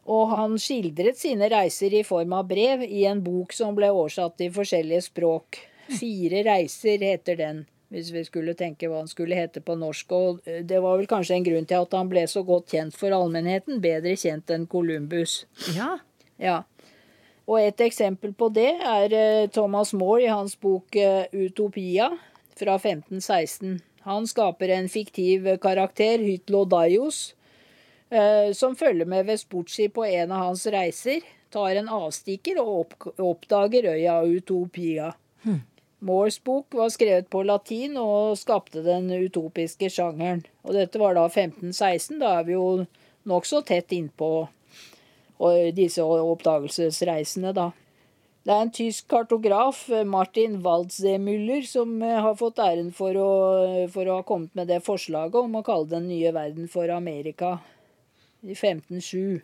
Og 0.08 0.32
han 0.32 0.56
skildret 0.56 1.20
sine 1.20 1.50
reiser 1.52 1.92
i 1.92 2.00
form 2.08 2.32
av 2.32 2.48
brev 2.48 2.80
i 2.88 3.04
en 3.04 3.20
bok 3.20 3.52
som 3.52 3.76
ble 3.76 3.92
oversatt 3.92 4.40
i 4.40 4.48
forskjellige 4.56 5.04
språk. 5.10 5.60
Fire 6.00 6.40
reiser 6.48 7.04
heter 7.04 7.37
den, 7.44 7.66
hvis 7.92 8.11
vi 8.14 8.25
skulle 8.27 8.55
tenke 8.59 8.88
hva 8.88 9.03
han 9.03 9.11
skulle 9.11 9.38
hete 9.38 9.62
på 9.64 9.77
norsk. 9.79 10.12
Og 10.16 10.49
eh, 10.49 10.62
det 10.66 10.81
var 10.85 10.99
vel 11.01 11.11
kanskje 11.11 11.38
en 11.38 11.47
grunn 11.47 11.68
til 11.68 11.85
at 11.85 11.97
han 11.97 12.11
ble 12.11 12.27
så 12.31 12.44
godt 12.47 12.75
kjent 12.75 12.97
for 12.99 13.14
allmennheten, 13.14 13.83
bedre 13.85 14.16
kjent 14.20 14.53
enn 14.55 14.68
Columbus. 14.70 15.42
Ja. 15.77 15.97
Ja. 16.40 16.62
Og 17.44 17.61
et 17.61 17.81
eksempel 17.85 18.33
på 18.37 18.49
det 18.57 18.70
er 18.81 19.12
eh, 19.12 19.49
Thomas 19.53 19.92
More 19.97 20.25
i 20.25 20.33
hans 20.33 20.57
bok 20.57 20.97
eh, 20.97 21.27
Utopia 21.33 22.09
fra 22.57 22.79
1516. 22.79 23.81
Han 24.05 24.29
skaper 24.29 24.73
en 24.73 24.88
fiktiv 24.88 25.49
karakter, 25.61 26.20
Hytlo 26.20 26.64
Daios, 26.68 27.35
eh, 28.11 28.53
som 28.57 28.77
følger 28.77 29.09
med 29.09 29.29
Vespucci 29.29 29.90
på 29.92 30.07
en 30.09 30.33
av 30.33 30.49
hans 30.49 30.66
reiser, 30.73 31.25
tar 31.53 31.77
en 31.81 31.88
avstikker 31.88 32.61
og 32.61 32.97
oppdager 33.20 33.92
øya 33.92 34.18
Utopia. 34.25 35.12
Hmm. 35.44 35.62
Moores 36.05 36.37
bok 36.45 36.75
var 36.77 36.90
skrevet 36.93 37.31
på 37.33 37.40
latin 37.49 37.97
og 37.97 38.37
skapte 38.37 38.83
den 38.85 39.09
utopiske 39.09 39.88
sjangeren. 39.88 40.43
Og 40.67 40.77
dette 40.77 41.01
var 41.01 41.17
da 41.17 41.25
1516, 41.31 42.19
da 42.21 42.35
er 42.40 42.45
vi 42.49 42.59
jo 42.59 42.67
nokså 43.29 43.62
tett 43.64 43.95
innpå 43.97 44.29
disse 45.75 46.05
oppdagelsesreisene, 46.05 47.55
da. 47.57 47.71
Det 48.45 48.53
er 48.53 48.67
en 48.67 48.73
tysk 48.77 49.07
kartograf, 49.09 49.87
Martin 50.05 50.59
Waldseemüller, 50.64 51.62
som 51.64 51.97
eh, 52.05 52.19
har 52.21 52.35
fått 52.37 52.61
æren 52.61 52.90
for 52.93 53.17
å, 53.17 53.31
for 53.93 54.05
å 54.05 54.19
ha 54.19 54.27
kommet 54.29 54.53
med 54.59 54.69
det 54.69 54.83
forslaget 54.85 55.38
om 55.40 55.57
å 55.57 55.64
kalle 55.64 55.88
den 55.95 56.11
nye 56.11 56.33
verden 56.37 56.69
for 56.69 56.93
Amerika 56.93 57.55
i 58.45 58.53
1507. 58.53 59.40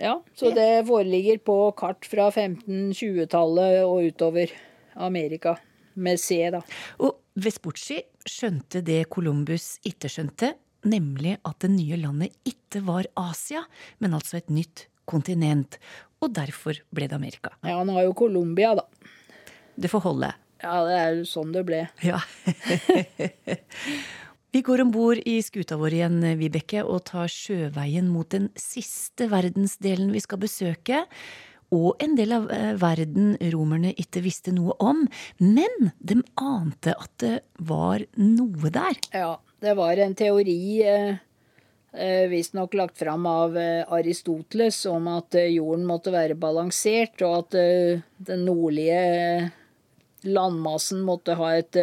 Ja, 0.00 0.14
så 0.36 0.48
det 0.56 0.86
foreligger 0.88 1.42
på 1.44 1.58
kart 1.76 2.08
fra 2.08 2.30
1520-tallet 2.30 3.84
og 3.84 4.08
utover 4.08 4.52
Amerika, 4.96 5.58
med 5.96 6.20
C, 6.20 6.38
da. 6.52 6.62
Og 7.02 7.18
Vespucci 7.36 8.00
skjønte 8.26 8.82
det 8.84 9.06
Columbus 9.12 9.76
ikke 9.88 10.10
skjønte, 10.12 10.54
nemlig 10.86 11.36
at 11.44 11.58
det 11.64 11.72
nye 11.74 11.98
landet 12.00 12.36
ikke 12.46 12.82
var 12.86 13.08
Asia, 13.18 13.64
men 13.98 14.16
altså 14.16 14.40
et 14.40 14.52
nytt 14.52 14.86
kontinent. 15.08 15.78
Og 16.22 16.32
derfor 16.36 16.78
ble 16.94 17.08
det 17.10 17.16
Amerika. 17.16 17.52
Ja, 17.62 17.78
han 17.80 17.90
har 17.92 18.06
jo 18.06 18.16
Colombia, 18.16 18.74
da. 18.78 18.86
Det 19.76 19.90
får 19.92 20.06
holde. 20.06 20.32
Ja, 20.62 20.76
det 20.88 20.94
er 20.96 21.10
jo 21.18 21.26
sånn 21.28 21.52
det 21.52 21.66
ble. 21.68 21.82
Ja. 22.04 22.22
Vi 24.56 24.62
går 24.64 24.86
om 24.86 24.92
bord 24.94 25.20
i 25.28 25.34
skuta 25.44 25.76
vår 25.76 25.98
igjen, 25.98 26.22
Vibeke, 26.40 26.80
og 26.80 27.02
tar 27.10 27.28
sjøveien 27.28 28.08
mot 28.08 28.30
den 28.32 28.48
siste 28.56 29.26
verdensdelen 29.28 30.14
vi 30.14 30.22
skal 30.24 30.40
besøke. 30.40 31.02
Og 31.74 31.96
en 32.02 32.14
del 32.18 32.32
av 32.36 32.46
eh, 32.52 32.74
verden 32.78 33.34
romerne 33.52 33.92
ikke 33.98 34.22
visste 34.24 34.54
noe 34.54 34.76
om. 34.78 35.04
Men 35.42 35.90
de 35.98 36.20
ante 36.38 36.94
at 36.94 37.12
det 37.22 37.36
var 37.58 38.04
noe 38.20 38.70
der. 38.70 39.00
Ja, 39.10 39.32
det 39.64 39.74
var 39.78 39.98
en 39.98 40.14
teori 40.18 40.60
eh, 40.86 41.18
eh, 41.92 42.24
visstnok 42.30 42.76
lagt 42.78 42.98
fram 43.02 43.26
av 43.26 43.58
Aristoteles 43.58 44.84
om 44.90 45.10
at 45.16 45.38
jorden 45.50 45.86
måtte 45.88 46.14
være 46.14 46.38
balansert, 46.38 47.18
og 47.26 47.38
at 47.40 47.58
den 48.30 48.46
nordlige 48.46 49.50
landmassen 50.26 51.02
måtte 51.06 51.36
ha 51.38 51.52
et 51.58 51.76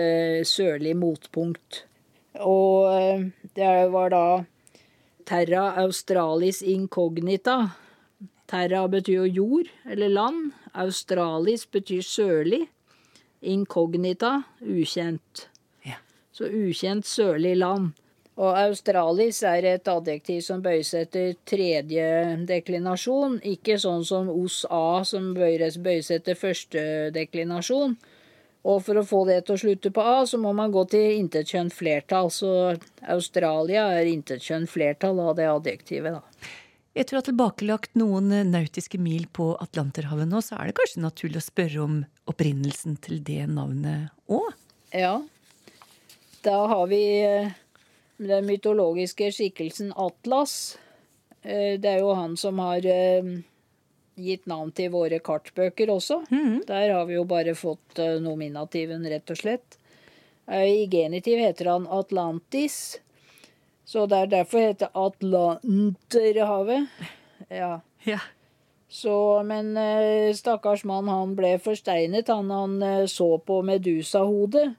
sørlig 0.47 0.95
motpunkt. 0.99 1.83
Og 2.43 3.29
det 3.55 3.73
var 3.93 4.11
da 4.11 4.25
terra 5.27 5.69
australis 5.83 6.61
incognita. 6.65 7.71
Terra 8.49 8.83
betyr 8.91 9.23
jo 9.23 9.25
jord, 9.25 9.71
eller 9.89 10.11
land. 10.11 10.51
Australis 10.73 11.65
betyr 11.71 12.03
sørlig. 12.05 12.67
Incognita 13.41 14.43
ukjent. 14.61 15.47
Så 16.33 16.47
ukjent 16.49 17.05
sørlig 17.05 17.57
land. 17.59 17.91
Og 18.41 18.55
australis 18.57 19.43
er 19.45 19.67
et 19.75 19.89
adjektiv 19.91 20.39
som 20.41 20.61
bøyes 20.65 20.89
etter 20.97 21.35
tredje 21.45 22.07
deklinasjon, 22.49 23.37
ikke 23.45 23.77
sånn 23.77 24.01
som 24.07 24.31
os 24.33 24.63
a 24.73 25.03
som 25.05 25.35
bøyes, 25.37 25.77
bøyes 25.77 26.09
etter 26.15 26.39
første 26.39 27.11
deklinasjon. 27.13 27.93
Og 28.63 28.79
for 28.81 28.97
å 28.97 29.05
få 29.05 29.21
det 29.27 29.43
til 29.45 29.53
å 29.57 29.61
slutte 29.61 29.91
på 29.93 30.01
a, 30.01 30.23
så 30.25 30.39
må 30.41 30.53
man 30.55 30.73
gå 30.73 30.85
til 30.89 31.19
intetkjønn 31.19 31.69
flertall. 31.69 32.31
Så 32.31 32.49
Australia 33.11 33.89
er 33.99 34.09
intetkjønn 34.09 34.65
flertall 34.71 35.19
av 35.21 35.35
det 35.37 35.49
adjektivet, 35.51 36.15
da. 36.15 36.51
Etter 36.93 37.15
å 37.17 37.21
ha 37.21 37.25
tilbakelagt 37.25 37.95
noen 37.97 38.29
nautiske 38.51 38.99
mil 39.01 39.25
på 39.33 39.55
Atlanterhavet 39.63 40.29
nå, 40.29 40.41
så 40.45 40.59
er 40.59 40.69
det 40.69 40.75
kanskje 40.77 41.01
naturlig 41.01 41.39
å 41.41 41.45
spørre 41.47 41.79
om 41.81 41.95
opprinnelsen 42.29 42.99
til 43.01 43.23
det 43.25 43.47
navnet 43.49 44.11
òg? 44.29 44.51
Ja. 44.93 45.15
Da 46.45 46.59
har 46.69 46.85
vi 46.91 47.01
eh, 47.25 47.49
den 48.21 48.45
mytologiske 48.45 49.31
skikkelsen 49.33 49.89
Atlas. 49.97 50.77
Eh, 51.41 51.79
Det 51.81 51.89
er 51.95 52.03
jo 52.03 52.13
han 52.13 52.37
som 52.37 52.61
har 52.61 52.85
eh, 52.85 53.31
gitt 54.21 54.45
navn 54.45 54.69
til 54.77 54.91
våre 54.93 55.17
kartbøker 55.23 55.89
også. 55.89 56.21
Der 56.69 56.93
har 56.93 57.07
vi 57.09 57.17
jo 57.17 57.23
bare 57.25 57.55
fått 57.57 57.97
eh, 58.03 58.19
nominativen, 58.21 59.01
rett 59.09 59.33
og 59.33 59.39
slett. 59.41 59.79
Eh, 60.45 60.83
I 60.83 60.85
genitiv 60.93 61.41
heter 61.41 61.71
han 61.73 61.89
Atlantis. 61.89 62.99
Så 63.85 64.05
det 64.07 64.17
er 64.17 64.31
derfor 64.31 64.59
det 64.59 64.67
heter 64.67 64.93
Atlanterhavet. 64.95 66.87
Ja. 67.49 67.79
ja. 68.05 68.19
Så, 68.93 69.43
men 69.43 69.77
eh, 69.77 70.33
stakkars 70.37 70.83
mann, 70.85 71.09
han 71.09 71.35
ble 71.35 71.57
forsteinet. 71.59 72.29
Han, 72.29 72.51
han 72.53 72.81
eh, 72.83 73.05
så 73.11 73.37
på 73.41 73.61
Medusa-hodet. 73.65 74.75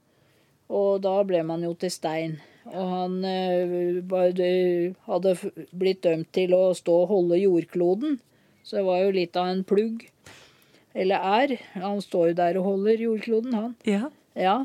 Og 0.73 1.03
da 1.05 1.19
ble 1.27 1.43
man 1.45 1.65
jo 1.67 1.75
til 1.77 1.93
stein. 1.93 2.39
Og 2.71 2.93
han 2.95 3.19
eh, 3.29 4.95
hadde 5.09 5.35
blitt 5.77 6.05
dømt 6.07 6.31
til 6.33 6.55
å 6.57 6.63
stå 6.79 7.01
og 7.03 7.11
holde 7.13 7.43
jordkloden. 7.43 8.21
Så 8.65 8.79
det 8.79 8.87
var 8.87 9.03
jo 9.03 9.17
litt 9.19 9.37
av 9.37 9.51
en 9.53 9.65
plugg. 9.67 10.07
Eller 10.95 11.27
er. 11.43 11.57
Han 11.83 12.01
står 12.01 12.31
jo 12.31 12.39
der 12.39 12.61
og 12.61 12.71
holder 12.71 13.03
jordkloden, 13.09 13.59
han. 13.59 13.75
Ja. 13.85 14.09
Ja. 14.39 14.57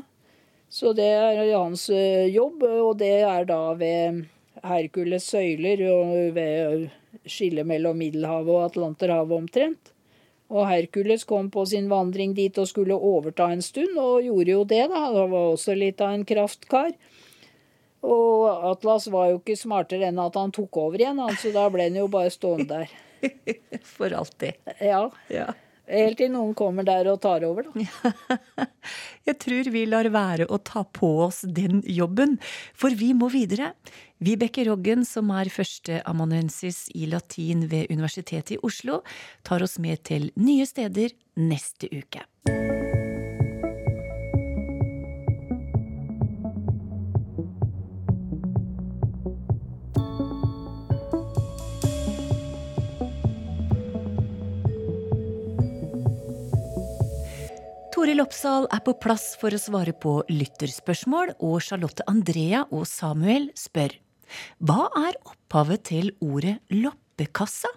Så 0.70 0.92
det 0.94 1.08
er 1.10 1.40
hans 1.56 1.88
eh, 1.90 2.28
jobb, 2.30 2.62
og 2.62 2.98
det 3.00 3.14
er 3.26 3.46
da 3.48 3.72
ved 3.78 4.24
Herkules 4.62 5.26
søyler 5.32 5.82
og 5.90 6.12
ved 6.36 6.90
skillet 7.26 7.66
mellom 7.66 7.98
Middelhavet 7.98 8.52
og 8.54 8.66
Atlanterhavet 8.68 9.34
omtrent. 9.34 9.90
Og 10.50 10.66
Herkules 10.66 11.26
kom 11.26 11.50
på 11.50 11.64
sin 11.66 11.88
vandring 11.90 12.36
dit 12.38 12.56
og 12.58 12.68
skulle 12.70 12.94
overta 12.94 13.48
en 13.50 13.62
stund, 13.62 13.98
og 13.98 14.22
gjorde 14.26 14.54
jo 14.54 14.62
det, 14.64 14.84
da. 14.90 15.04
Han 15.08 15.34
var 15.34 15.52
også 15.56 15.74
litt 15.78 16.02
av 16.02 16.14
en 16.14 16.26
kraftkar. 16.26 16.94
Og 18.06 18.46
Atlas 18.70 19.10
var 19.12 19.30
jo 19.30 19.40
ikke 19.40 19.58
smartere 19.58 20.08
enn 20.08 20.22
at 20.22 20.38
han 20.38 20.54
tok 20.54 20.78
over 20.86 21.02
igjen, 21.02 21.20
så 21.38 21.52
da 21.54 21.66
ble 21.70 21.90
han 21.90 21.98
jo 21.98 22.06
bare 22.10 22.32
stående 22.34 22.82
der. 22.82 22.94
For 23.96 24.14
alltid. 24.22 24.58
Ja. 24.80 25.02
Helt 25.90 26.22
til 26.22 26.30
noen 26.32 26.54
kommer 26.58 26.86
der 26.86 27.10
og 27.10 27.20
tar 27.22 27.44
over, 27.46 27.66
da. 27.66 28.66
Jeg 29.28 29.38
tror 29.42 29.70
vi 29.72 29.86
lar 29.88 30.10
være 30.12 30.48
å 30.50 30.60
ta 30.64 30.84
på 30.84 31.12
oss 31.26 31.42
den 31.44 31.82
jobben, 31.86 32.38
for 32.74 32.94
vi 32.96 33.12
må 33.16 33.30
videre. 33.32 33.74
Vibeke 34.20 34.66
Roggen, 34.68 35.06
som 35.08 35.30
er 35.32 35.48
førsteamanuensis 35.52 36.88
i 36.96 37.08
latin 37.08 37.66
ved 37.70 37.88
Universitetet 37.92 38.58
i 38.58 38.62
Oslo, 38.66 39.00
tar 39.46 39.64
oss 39.64 39.78
med 39.80 40.04
til 40.10 40.30
nye 40.36 40.68
steder 40.68 41.16
neste 41.40 41.88
uke. 41.94 42.26
Toril 58.10 58.24
Oppsal 58.24 58.64
er 58.74 58.80
på 58.82 58.90
plass 58.98 59.36
for 59.38 59.54
å 59.54 59.58
svare 59.62 59.92
på 59.94 60.16
lytterspørsmål, 60.26 61.28
og 61.46 61.60
Charlotte 61.62 62.02
Andrea 62.10 62.64
og 62.74 62.82
Samuel 62.90 63.44
spør 63.54 63.94
Hva 64.58 64.88
er 64.98 65.14
opphavet 65.30 65.84
til 65.92 66.10
ordet 66.18 66.56
loppekassa? 66.74 67.70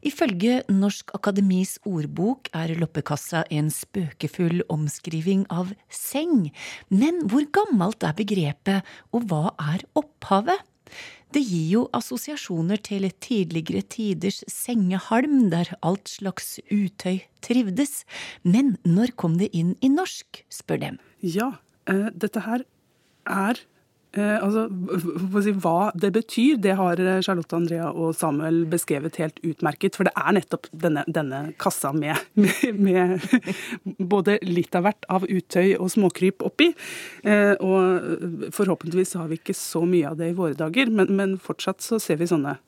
Ifølge 0.00 0.62
Norsk 0.72 1.12
Akademis 1.18 1.74
ordbok 1.84 2.48
er 2.56 2.72
loppekassa 2.80 3.44
en 3.52 3.68
spøkefull 3.68 4.64
omskriving 4.72 5.44
av 5.52 5.76
seng. 5.92 6.48
Men 6.88 7.20
hvor 7.28 7.44
gammelt 7.52 8.08
er 8.08 8.16
begrepet, 8.16 8.88
og 9.12 9.28
hva 9.28 9.50
er 9.74 9.84
opphavet? 10.00 10.64
Det 11.34 11.42
gir 11.42 11.66
jo 11.72 11.82
assosiasjoner 11.96 12.78
til 12.86 13.08
tidligere 13.24 13.82
tiders 13.90 14.42
sengehalm, 14.50 15.48
der 15.50 15.72
alt 15.82 16.08
slags 16.12 16.60
utøy 16.70 17.24
trivdes. 17.42 18.04
Men 18.46 18.76
når 18.86 19.16
kom 19.18 19.38
det 19.40 19.50
inn 19.56 19.74
i 19.82 19.90
norsk, 19.90 20.44
spør 20.52 20.82
dem. 20.84 21.00
Ja, 21.20 21.56
eh, 21.90 22.10
dette 22.14 22.44
her 22.46 22.62
er 23.26 23.58
eh, 24.16 24.38
Altså, 24.42 24.64
hva- 25.62 25.92
det 25.94 26.10
betyr, 26.14 26.56
det 26.62 26.74
har 26.78 27.00
eh, 27.00 27.20
Charlotte 27.26 27.56
Andrea 27.56 27.90
og 27.92 28.14
Samuel 28.16 28.64
beskrevet 28.70 29.16
helt 29.20 29.40
utmerket. 29.44 29.96
For 29.98 30.08
det 30.08 30.14
er 30.16 30.36
nettopp 30.38 30.68
denne, 30.72 31.04
denne 31.08 31.42
kassa 31.60 31.92
med, 31.92 32.16
med, 32.34 32.78
med 32.78 33.24
både 33.98 34.38
litt 34.46 34.74
av 34.78 34.86
hvert 34.88 35.08
av 35.12 35.26
utøy 35.28 35.74
og 35.78 35.90
småkryp 35.94 36.42
oppi. 36.46 36.70
Eh, 37.24 37.54
og 37.60 38.52
forhåpentligvis 38.54 39.16
har 39.20 39.28
vi 39.32 39.40
ikke 39.40 39.56
så 39.58 39.84
mye 39.88 40.10
av 40.12 40.18
det 40.20 40.30
i 40.32 40.38
våre 40.38 40.54
dager, 40.58 40.90
men, 40.90 41.10
men 41.18 41.36
fortsatt 41.42 41.82
så 41.84 42.00
ser 42.02 42.20
vi 42.22 42.30
sånne 42.30 42.58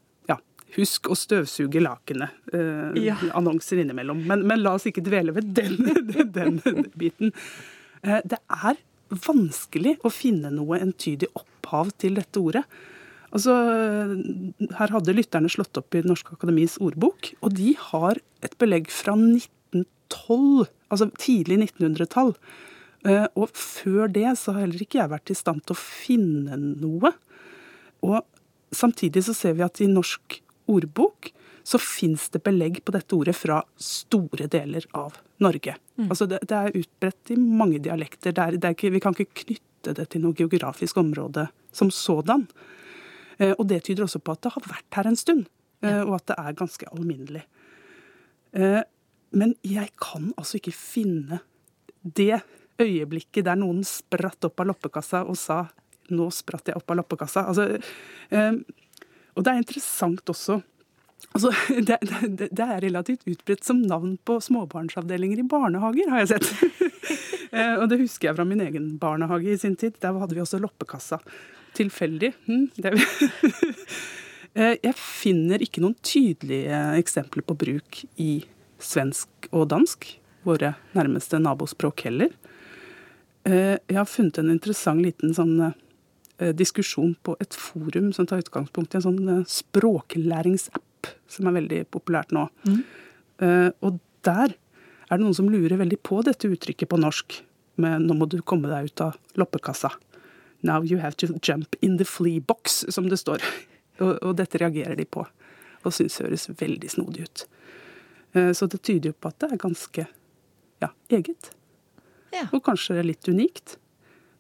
Husk 0.77 1.07
å 1.09 1.15
støvsuge 1.17 1.81
lakenet. 1.81 2.35
Eh, 2.53 2.97
Ja. 3.01 3.15
Annonser 3.39 3.79
innimellom. 3.81 4.19
Men, 4.29 4.43
men 4.51 4.61
la 4.61 4.75
oss 4.77 4.85
ikke 4.91 5.01
dvele 5.07 5.33
ved 5.33 5.55
den, 5.57 5.79
den, 6.35 6.59
biten. 7.01 7.31
Eh, 8.03 8.19
det 8.29 8.37
er 8.53 8.77
vanskelig 9.11 9.97
å 10.05 10.13
finne 10.13 10.51
noe 10.55 10.81
entydig 10.83 11.29
opphav 11.39 11.93
til 12.01 12.19
dette 12.19 12.41
ordet. 12.43 12.65
Altså, 13.35 13.53
her 14.79 14.95
hadde 14.95 15.15
lytterne 15.17 15.51
slått 15.53 15.77
opp 15.81 15.97
i 15.99 16.05
Norsk 16.07 16.33
Akademis 16.37 16.79
ordbok, 16.83 17.35
og 17.43 17.57
de 17.59 17.75
har 17.91 18.21
et 18.47 18.55
belegg 18.61 18.89
fra 18.93 19.17
1912, 19.19 20.71
altså 20.89 21.11
tidlig 21.21 21.59
1900-tall. 21.67 22.35
Eh, 23.07 23.27
Og 23.35 23.53
før 23.53 24.09
det 24.13 24.31
så 24.41 24.55
har 24.55 24.65
heller 24.65 24.83
ikke 24.87 25.03
jeg 25.03 25.13
vært 25.13 25.35
i 25.35 25.39
stand 25.39 25.65
til 25.67 25.77
å 25.77 25.83
finne 25.83 26.59
noe. 26.59 27.13
Og 28.07 28.23
samtidig 28.75 29.27
så 29.27 29.35
ser 29.37 29.59
vi 29.59 29.67
at 29.67 29.83
i 29.83 29.91
norsk 29.91 30.41
ordbok 30.71 31.31
så 31.67 31.79
fins 31.83 32.29
det 32.31 32.45
belegg 32.47 32.79
på 32.87 32.93
dette 32.95 33.17
ordet 33.17 33.35
fra 33.35 33.59
store 33.83 34.47
deler 34.47 34.85
av 34.95 35.17
Norge. 35.43 35.75
Mm. 35.99 36.09
Altså 36.13 36.29
det, 36.31 36.39
det 36.47 36.59
er 36.59 36.77
utbredt 36.79 37.33
i 37.35 37.39
mange 37.43 37.81
dialekter. 37.83 38.31
Det 38.31 38.43
er, 38.43 38.59
det 38.61 38.69
er 38.69 38.77
ikke, 38.77 38.93
vi 38.95 39.01
kan 39.03 39.17
ikke 39.17 39.41
knytte 39.43 39.95
det 39.99 40.05
til 40.13 40.23
noe 40.23 40.37
geografisk 40.39 41.01
område 41.03 41.49
som 41.75 41.91
sådan. 41.91 42.45
Eh, 43.39 43.51
og 43.57 43.67
det 43.73 43.81
tyder 43.89 44.07
også 44.07 44.21
på 44.23 44.37
at 44.37 44.45
det 44.47 44.53
har 44.55 44.69
vært 44.69 45.01
her 45.01 45.11
en 45.11 45.19
stund, 45.19 45.49
eh, 45.83 46.05
og 46.05 46.15
at 46.21 46.29
det 46.31 46.37
er 46.45 46.61
ganske 46.63 46.93
alminnelig. 46.95 47.43
Eh, 48.55 48.79
men 49.35 49.57
jeg 49.67 49.91
kan 49.99 50.31
altså 50.37 50.61
ikke 50.61 50.77
finne 50.77 51.41
det 52.07 52.45
øyeblikket 52.79 53.49
der 53.49 53.59
noen 53.59 53.83
spratt 53.89 54.47
opp 54.47 54.63
av 54.63 54.71
loppekassa 54.71 55.25
og 55.27 55.35
sa 55.41 55.65
'nå 56.07 56.31
spratt 56.31 56.71
jeg 56.71 56.79
opp 56.79 56.91
av 56.95 57.03
loppekassa'. 57.03 57.47
Altså, 57.51 57.83
eh, 58.31 58.53
og 59.35 59.43
det 59.43 59.51
er 59.51 59.59
interessant 59.59 60.31
også 60.31 60.63
Altså, 61.33 61.51
det, 61.89 61.99
det, 62.39 62.49
det 62.51 62.65
er 62.67 62.81
relativt 62.85 63.27
utbredt 63.29 63.65
som 63.67 63.83
navn 63.83 64.17
på 64.25 64.39
småbarnsavdelinger 64.45 65.43
i 65.43 65.49
barnehager, 65.49 66.11
har 66.13 66.25
jeg 66.25 66.37
sett. 66.37 66.53
Eh, 67.57 67.77
og 67.79 67.87
det 67.89 68.01
husker 68.01 68.27
jeg 68.27 68.37
fra 68.37 68.45
min 68.45 68.59
egen 68.61 68.89
barnehage 69.01 69.53
i 69.55 69.57
sin 69.57 69.77
tid. 69.79 69.95
Der 70.03 70.17
hadde 70.19 70.35
vi 70.35 70.41
også 70.43 70.59
loppekassa. 70.61 71.21
Tilfeldig. 71.79 72.33
Hm, 72.49 72.67
Eh, 74.57 74.75
Jeg 74.83 74.97
finner 74.97 75.61
ikke 75.63 75.83
noen 75.85 75.95
tydelige 76.05 76.77
eksempler 76.99 77.45
på 77.47 77.55
bruk 77.61 77.99
i 78.21 78.43
svensk 78.83 79.49
og 79.53 79.67
dansk, 79.69 80.09
våre 80.49 80.75
nærmeste 80.97 81.39
nabospråk 81.41 82.07
heller. 82.09 82.35
Eh, 83.45 83.77
Jeg 83.79 83.99
har 84.01 84.09
funnet 84.09 84.41
en 84.43 84.51
interessant 84.55 85.05
liten 85.05 85.33
sånn 85.37 85.73
diskusjon 86.57 87.15
på 87.25 87.37
et 87.41 87.55
forum 87.57 88.11
som 88.13 88.27
tar 88.29 88.43
utgangspunkt 88.43 88.93
i 88.93 88.99
en 88.99 89.07
sånn 89.07 89.29
eh, 89.39 89.45
som 91.29 91.49
er 91.49 91.57
veldig 91.61 91.81
populært 91.95 92.33
nå. 92.35 92.47
Eh, 93.41 93.71
Og 93.83 94.01
der 94.27 94.55
er 95.11 95.17
det 95.17 95.23
noen 95.23 95.37
som 95.37 95.49
lurer 95.51 95.79
veldig 95.79 96.01
på 96.03 96.23
dette 96.27 96.49
uttrykket 96.51 96.89
på 96.91 96.99
norsk. 97.01 97.43
med 97.77 98.07
nå 98.09 98.15
må 98.17 98.25
du 98.27 98.41
komme 98.41 98.69
deg 98.69 98.87
ut 98.89 99.01
av 99.05 99.17
loppekassa. 99.37 99.91
Now 100.63 100.83
you 100.83 100.99
have 100.99 101.17
to 101.17 101.27
jump 101.43 101.77
in 101.83 101.99
the 101.99 102.05
flea 102.05 102.41
box, 102.41 102.85
som 102.89 103.09
det 103.09 103.19
står. 103.21 103.43
Og, 104.01 104.17
og 104.23 104.37
dette 104.37 104.59
reagerer 104.59 104.97
de 104.97 105.05
på, 105.05 105.27
og 105.85 105.93
syns 105.93 106.19
høres 106.21 106.49
veldig 106.49 106.89
snodig 106.91 107.23
ut. 107.29 107.47
Uh, 108.35 108.53
Så 108.53 108.67
det 108.67 108.83
tyder 108.83 109.11
jo 109.13 109.13
på 109.21 109.29
at 109.29 109.39
det 109.41 109.53
er 109.53 109.61
ganske 109.61 110.07
ja, 110.81 110.89
eget. 111.11 111.51
Og 112.53 112.65
kanskje 112.65 113.05
litt 113.05 113.29
unikt. 113.29 113.77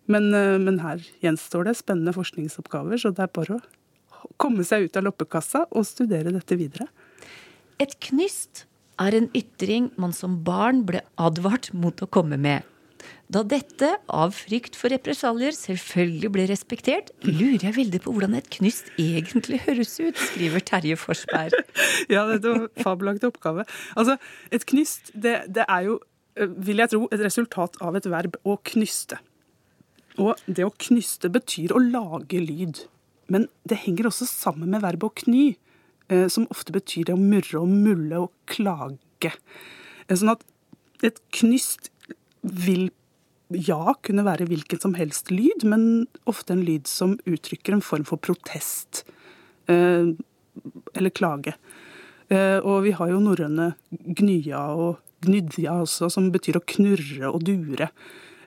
Men, 0.06 0.32
eh, 0.34 0.58
men 0.58 0.78
her 0.80 1.00
gjenstår 1.22 1.64
det 1.66 1.76
spennende 1.76 2.12
forskningsoppgaver, 2.14 2.96
så 3.00 3.10
det 3.10 3.24
er 3.24 3.32
bare 3.34 3.56
å 3.56 3.62
komme 4.40 4.64
seg 4.66 4.86
ut 4.86 4.96
av 4.98 5.06
loppekassa 5.06 5.66
og 5.70 5.86
studere 5.88 6.34
dette 6.34 6.58
videre. 6.58 6.88
Et 7.82 7.92
knyst 8.08 8.64
er 9.02 9.16
en 9.16 9.28
ytring 9.36 9.90
man 10.00 10.14
som 10.16 10.38
barn 10.44 10.84
ble 10.88 11.02
advart 11.20 11.72
mot 11.76 12.00
å 12.00 12.08
komme 12.08 12.38
med. 12.40 12.64
Da 13.30 13.42
dette, 13.42 13.88
av 14.06 14.34
frykt 14.38 14.76
for 14.78 14.92
represalier, 14.94 15.54
selvfølgelig 15.54 16.30
ble 16.34 16.46
respektert, 16.50 17.10
lurer 17.26 17.68
jeg 17.68 17.76
veldig 17.76 18.00
på 18.04 18.14
hvordan 18.14 18.36
et 18.38 18.48
knyst 18.54 18.92
egentlig 19.02 19.60
høres 19.64 19.96
ut, 19.98 20.18
skriver 20.30 20.62
Terje 20.66 20.98
Forsberg. 21.00 21.56
Ja, 22.12 22.22
det 22.30 22.44
var 22.44 22.60
en 22.60 22.82
fabelaktig 22.82 23.30
oppgave. 23.32 23.66
Altså, 23.98 24.16
et 24.54 24.66
knyst, 24.70 25.10
det, 25.14 25.40
det 25.54 25.66
er 25.66 25.88
jo, 25.88 25.98
eh, 26.38 26.50
vil 26.68 26.82
jeg 26.82 26.92
tro, 26.92 27.06
et 27.10 27.24
resultat 27.24 27.78
av 27.82 27.98
et 27.98 28.06
verb 28.10 28.38
å 28.46 28.58
knyste. 28.70 29.18
Og 30.22 30.38
det 30.46 30.64
å 30.64 30.74
knyste 30.86 31.30
betyr 31.32 31.74
å 31.74 31.82
lage 31.82 32.40
lyd. 32.40 32.84
Men 33.32 33.48
det 33.66 33.80
henger 33.84 34.08
også 34.10 34.28
sammen 34.28 34.70
med 34.70 34.84
verbet 34.84 35.08
å 35.08 35.14
kny, 35.22 35.56
eh, 36.08 36.26
som 36.28 36.46
ofte 36.52 36.74
betyr 36.74 37.08
det 37.08 37.16
å 37.16 37.20
murre 37.20 37.62
og 37.62 37.72
mulle 37.72 38.20
og 38.26 38.30
klage. 38.46 39.32
Eh, 40.08 40.14
Sånn 40.16 40.30
at 40.30 40.44
et 41.02 41.20
knyst 41.34 41.90
vil 42.42 42.90
ja 43.50 43.94
kunne 44.02 44.24
være 44.26 44.46
hvilken 44.46 44.80
som 44.80 44.94
helst 44.98 45.30
lyd, 45.30 45.64
men 45.64 46.06
ofte 46.26 46.54
en 46.54 46.64
lyd 46.66 46.86
som 46.90 47.16
uttrykker 47.26 47.76
en 47.76 47.84
form 47.84 48.04
for 48.04 48.18
protest. 48.18 49.04
eh, 49.68 50.14
Eller 50.94 51.10
klage. 51.10 51.54
Og 52.30 52.82
vi 52.82 52.90
har 52.90 53.08
jo 53.08 53.20
norrøne 53.20 53.76
gnya 53.92 54.74
og 54.74 54.96
gnydja 55.22 55.82
også, 55.84 56.10
som 56.10 56.32
betyr 56.32 56.56
å 56.58 56.64
knurre 56.64 57.28
og 57.30 57.44
dure. 57.44 57.90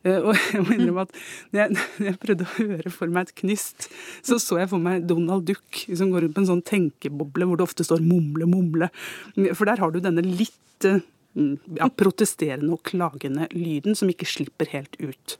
Eh, 0.04 0.18
Og 0.20 0.34
jeg 0.54 0.64
må 0.64 0.76
innrømme 0.76 1.06
at 1.08 1.14
når 1.52 1.62
jeg, 1.62 1.78
når 2.00 2.10
jeg 2.10 2.20
prøvde 2.24 2.48
å 2.48 2.56
høre 2.58 2.94
for 2.94 3.14
meg 3.14 3.30
et 3.30 3.38
knyst, 3.44 3.90
så 4.26 4.40
så 4.42 4.60
jeg 4.62 4.72
for 4.72 4.84
meg 4.84 5.08
Donald 5.10 5.48
Duck 5.50 5.84
som 5.88 6.12
går 6.14 6.26
rundt 6.26 6.38
på 6.38 6.44
en 6.44 6.52
sånn 6.54 6.66
tenkeboble 6.66 7.48
hvor 7.50 7.60
det 7.60 7.68
ofte 7.68 7.88
står 7.88 8.04
'mumle, 8.04 8.48
mumle'. 8.50 8.92
For 9.54 9.66
der 9.70 9.82
har 9.84 9.92
du 9.92 10.00
denne 10.04 10.24
litt 10.26 10.88
eh, 10.88 11.02
ja, 11.36 11.90
protesterende 11.90 12.74
og 12.76 12.84
klagende 12.88 13.48
lyden 13.54 13.96
som 13.96 14.10
ikke 14.12 14.28
slipper 14.28 14.72
helt 14.74 14.96
ut. 15.00 15.38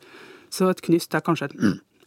Så 0.50 0.70
et 0.70 0.82
knyst 0.86 1.14
er 1.16 1.26
kanskje 1.26 1.50
et 1.50 1.56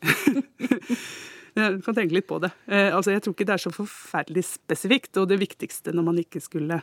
Jeg 1.53 1.83
kan 1.85 1.95
tenke 1.95 2.17
litt 2.17 2.27
på 2.31 2.39
det. 2.41 2.49
Eh, 2.65 2.89
altså, 2.97 3.13
jeg 3.13 3.23
tror 3.23 3.35
ikke 3.37 3.45
det 3.45 3.55
er 3.59 3.61
så 3.61 3.73
forferdelig 3.75 4.45
spesifikt. 4.49 5.19
Og 5.21 5.29
det 5.29 5.37
viktigste 5.43 5.93
når 5.93 6.07
man 6.07 6.21
ikke 6.23 6.41
skulle 6.41 6.79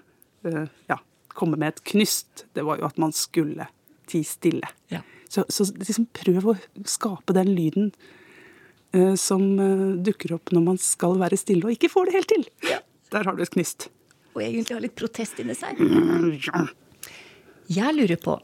eh, 0.45 0.67
ja, 0.91 0.99
komme 1.33 1.57
med 1.57 1.73
et 1.73 1.81
knyst, 1.89 2.45
det 2.53 2.65
var 2.67 2.77
jo 2.77 2.85
at 2.85 2.99
man 3.01 3.15
skulle 3.15 3.65
tie 4.09 4.27
stille. 4.27 4.69
Så, 5.29 5.45
så 5.53 5.67
liksom 5.77 6.07
prøv 6.15 6.51
å 6.51 6.55
skape 6.89 7.35
den 7.37 7.51
lyden 7.53 7.91
uh, 8.95 9.13
som 9.19 9.45
uh, 9.61 9.93
dukker 10.01 10.33
opp 10.39 10.53
når 10.55 10.65
man 10.71 10.81
skal 10.81 11.19
være 11.21 11.37
stille 11.37 11.69
og 11.69 11.75
ikke 11.75 11.91
får 11.93 12.09
det 12.09 12.17
helt 12.17 12.33
til. 12.33 12.45
Der 13.13 13.29
har 13.29 13.37
du 13.37 13.43
et 13.45 13.53
knist. 13.53 13.89
Og 14.33 14.41
egentlig 14.45 14.75
har 14.75 14.83
litt 14.85 14.97
protest 14.97 15.39
inni 15.41 15.55
seg. 15.57 15.79
Ja. 16.45 16.65
Jeg 17.69 17.97
lurer 17.97 18.21
på 18.21 18.39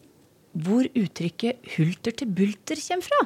hvor 0.56 0.88
uttrykket 0.88 1.66
'hulter 1.74 2.16
til 2.16 2.30
bulter' 2.32 2.80
kommer 2.80 3.04
fra. 3.10 3.22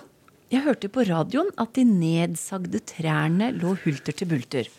Jeg 0.50 0.65
hørte 0.65 0.89
på 0.89 1.06
radioen 1.06 1.52
at 1.62 1.76
de 1.78 1.84
nedsagde 1.86 2.80
trærne 2.89 3.52
lå 3.54 3.76
hulter 3.84 4.15
til 4.17 4.32
bulter. 4.32 4.69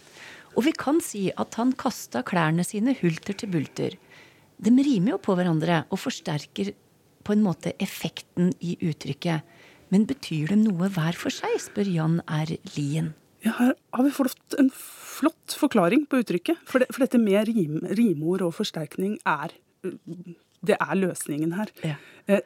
Og 0.58 0.64
vi 0.66 0.72
kan 0.74 0.98
si 1.04 1.28
at 1.30 1.54
han 1.60 1.70
kasta 1.78 2.24
klærne 2.26 2.64
sine 2.66 2.96
hulter 2.98 3.36
til 3.38 3.52
bulter. 3.52 3.94
De 4.58 4.70
rimer 4.74 5.14
jo 5.14 5.20
på 5.22 5.36
hverandre 5.38 5.84
og 5.88 6.00
forsterker 6.02 6.72
på 7.24 7.34
en 7.34 7.44
måte 7.44 7.74
effekten 7.82 8.52
i 8.60 8.76
uttrykket. 8.80 9.46
Men 9.90 10.06
betyr 10.06 10.52
de 10.52 10.60
noe 10.60 10.90
hver 10.94 11.16
for 11.18 11.34
seg, 11.34 11.56
spør 11.62 11.88
Jan 11.90 12.20
R. 12.30 12.54
Lien. 12.76 13.12
Ja, 13.44 13.54
her 13.56 13.74
har 13.96 14.04
vi 14.04 14.12
fått 14.12 14.56
en 14.60 14.68
flott 14.74 15.56
forklaring 15.56 16.04
på 16.10 16.20
uttrykket. 16.20 16.60
For, 16.68 16.82
det, 16.82 16.90
for 16.92 17.04
dette 17.04 17.20
med 17.20 17.48
rim, 17.48 17.80
rimord 17.98 18.44
og 18.44 18.54
forsterkning 18.58 19.18
er 19.28 19.56
Det 20.60 20.76
er 20.76 20.96
løsningen 20.98 21.54
her. 21.56 21.70
Ja. 21.80 21.94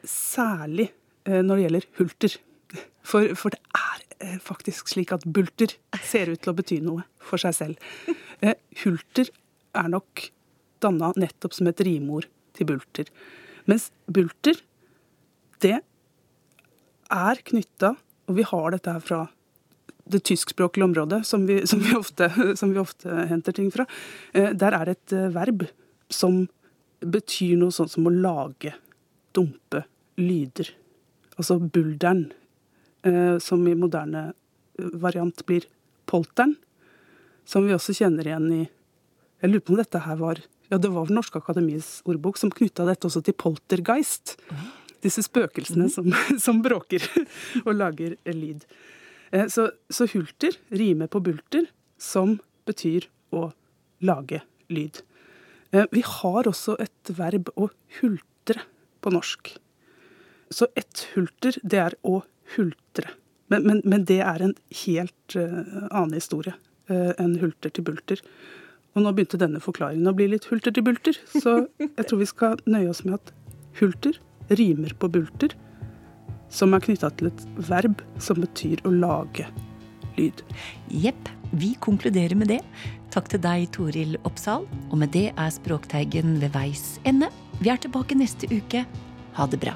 særlig 0.07 0.87
eh, 1.27 1.41
når 1.43 1.55
det 1.55 1.63
gjelder 1.65 1.87
hulter. 1.97 2.37
For, 3.03 3.33
for 3.35 3.51
det 3.51 3.59
er 3.75 4.05
eh, 4.23 4.37
faktisk 4.39 4.87
slik 4.87 5.11
at 5.11 5.25
bulter 5.27 5.75
ser 6.01 6.31
ut 6.31 6.39
til 6.39 6.53
å 6.53 6.55
bety 6.55 6.79
noe 6.85 7.03
for 7.19 7.41
seg 7.41 7.57
selv. 7.57 7.89
Eh, 8.39 8.55
hulter 8.85 9.29
er 9.75 9.91
nok 9.91 10.29
danna 10.79 11.11
nettopp 11.19 11.57
som 11.57 11.67
et 11.67 11.83
rimord 11.83 12.29
til 12.55 12.71
bulter. 12.71 13.11
Mens 13.69 13.89
bulter, 14.05 14.59
det 15.63 15.79
er 17.11 17.41
knytta, 17.49 17.95
og 18.29 18.37
vi 18.37 18.45
har 18.45 18.75
dette 18.75 18.93
her 18.93 19.03
fra 19.03 19.23
det 20.05 20.21
tyskspråklige 20.29 20.85
området, 20.85 21.23
som 21.25 21.47
vi, 21.47 21.63
som, 21.67 21.81
vi 21.81 21.95
ofte, 21.97 22.29
som 22.59 22.73
vi 22.73 22.81
ofte 22.81 23.25
henter 23.29 23.55
ting 23.57 23.71
fra. 23.73 23.87
Eh, 24.33 24.51
Der 24.53 24.77
er 24.77 24.85
det 24.85 24.97
et 24.99 25.15
eh, 25.17 25.31
verb 25.33 25.65
som 26.13 26.43
betyr 27.01 27.57
noe 27.59 27.73
sånn 27.73 27.89
som 27.89 28.07
å 28.07 28.13
lage, 28.13 28.75
dumpe 29.35 29.83
lyder. 30.21 30.69
Altså 31.35 31.57
bulderen, 31.59 32.27
eh, 33.03 33.37
som 33.41 33.65
i 33.67 33.75
moderne 33.77 34.29
variant 34.77 35.45
blir 35.47 35.65
polteren, 36.05 36.55
som 37.45 37.65
vi 37.65 37.73
også 37.75 37.93
kjenner 37.97 38.27
igjen 38.27 38.49
i 38.53 38.63
Jeg 39.43 39.51
lurer 39.51 39.61
på 39.61 39.73
om 39.73 39.77
dette 39.77 39.99
her 40.01 40.15
var 40.17 40.39
ja, 40.71 40.77
det 40.81 40.89
var 40.93 41.11
Norske 41.13 41.39
Akademiets 41.41 41.99
ordbok 42.09 42.37
som 42.41 42.51
knytta 42.53 42.85
dette 42.87 43.07
også 43.09 43.21
til 43.25 43.35
poltergeist. 43.37 44.35
Disse 45.05 45.21
spøkelsene 45.25 45.89
som, 45.93 46.09
som 46.45 46.61
bråker 46.65 47.03
og 47.65 47.73
lager 47.77 48.15
lyd. 48.31 48.65
Eh, 49.31 49.47
Så, 49.51 49.69
så 49.89 50.07
hulter 50.13 50.57
rimer 50.73 51.07
på 51.11 51.21
bulter, 51.21 51.67
som 52.01 52.39
betyr 52.65 53.07
å 53.35 53.51
lage 54.05 54.41
lyd. 54.73 55.01
Eh, 55.71 55.85
Vi 55.91 56.01
har 56.05 56.49
også 56.49 56.77
et 56.81 57.13
verb 57.17 57.51
å 57.55 57.69
hultre 58.01 58.65
på 59.01 59.13
norsk. 59.13 59.53
Så 60.53 60.67
ett 60.77 61.07
hulter, 61.13 61.57
det 61.63 61.79
er 61.81 61.95
å 62.05 62.23
hultre. 62.55 63.13
Men, 63.49 63.65
men, 63.65 63.81
men 63.85 64.05
det 64.09 64.21
er 64.25 64.41
en 64.41 64.55
helt 64.85 65.35
eh, 65.37 65.89
annen 65.91 66.17
historie 66.17 66.55
enn 66.89 67.39
hulter 67.41 67.71
til 67.73 67.81
bulter. 67.87 68.19
Og 68.95 69.03
nå 69.03 69.11
begynte 69.11 69.39
denne 69.39 69.59
forklaringen 69.63 70.07
å 70.07 70.15
bli 70.15 70.29
litt 70.31 70.47
hulter 70.47 70.71
til 70.75 70.85
bulter, 70.87 71.17
så 71.35 71.65
jeg 71.83 72.07
tror 72.07 72.21
vi 72.21 72.29
skal 72.29 72.61
nøye 72.69 72.89
oss 72.93 73.03
med 73.03 73.17
at 73.17 73.33
hulter 73.81 74.19
rimer 74.55 74.95
på 74.99 75.09
bulter, 75.11 75.55
som 76.53 76.75
er 76.75 76.83
knytta 76.85 77.09
til 77.19 77.27
et 77.31 77.45
verb 77.67 78.03
som 78.23 78.39
betyr 78.39 78.83
å 78.87 78.93
lage 78.95 79.49
lyd. 80.15 80.45
Jepp, 81.03 81.31
vi 81.59 81.73
konkluderer 81.83 82.37
med 82.39 82.53
det. 82.53 82.61
Takk 83.11 83.27
til 83.31 83.43
deg, 83.43 83.67
Toril 83.75 84.15
Oppsal. 84.27 84.63
Og 84.91 84.99
med 85.01 85.11
det 85.15 85.29
er 85.33 85.51
Språkteigen 85.51 86.37
ved 86.39 86.55
veis 86.55 86.95
ende. 87.07 87.31
Vi 87.59 87.71
er 87.71 87.81
tilbake 87.83 88.15
neste 88.15 88.47
uke. 88.51 88.85
Ha 89.35 89.51
det 89.51 89.59
bra. 89.63 89.75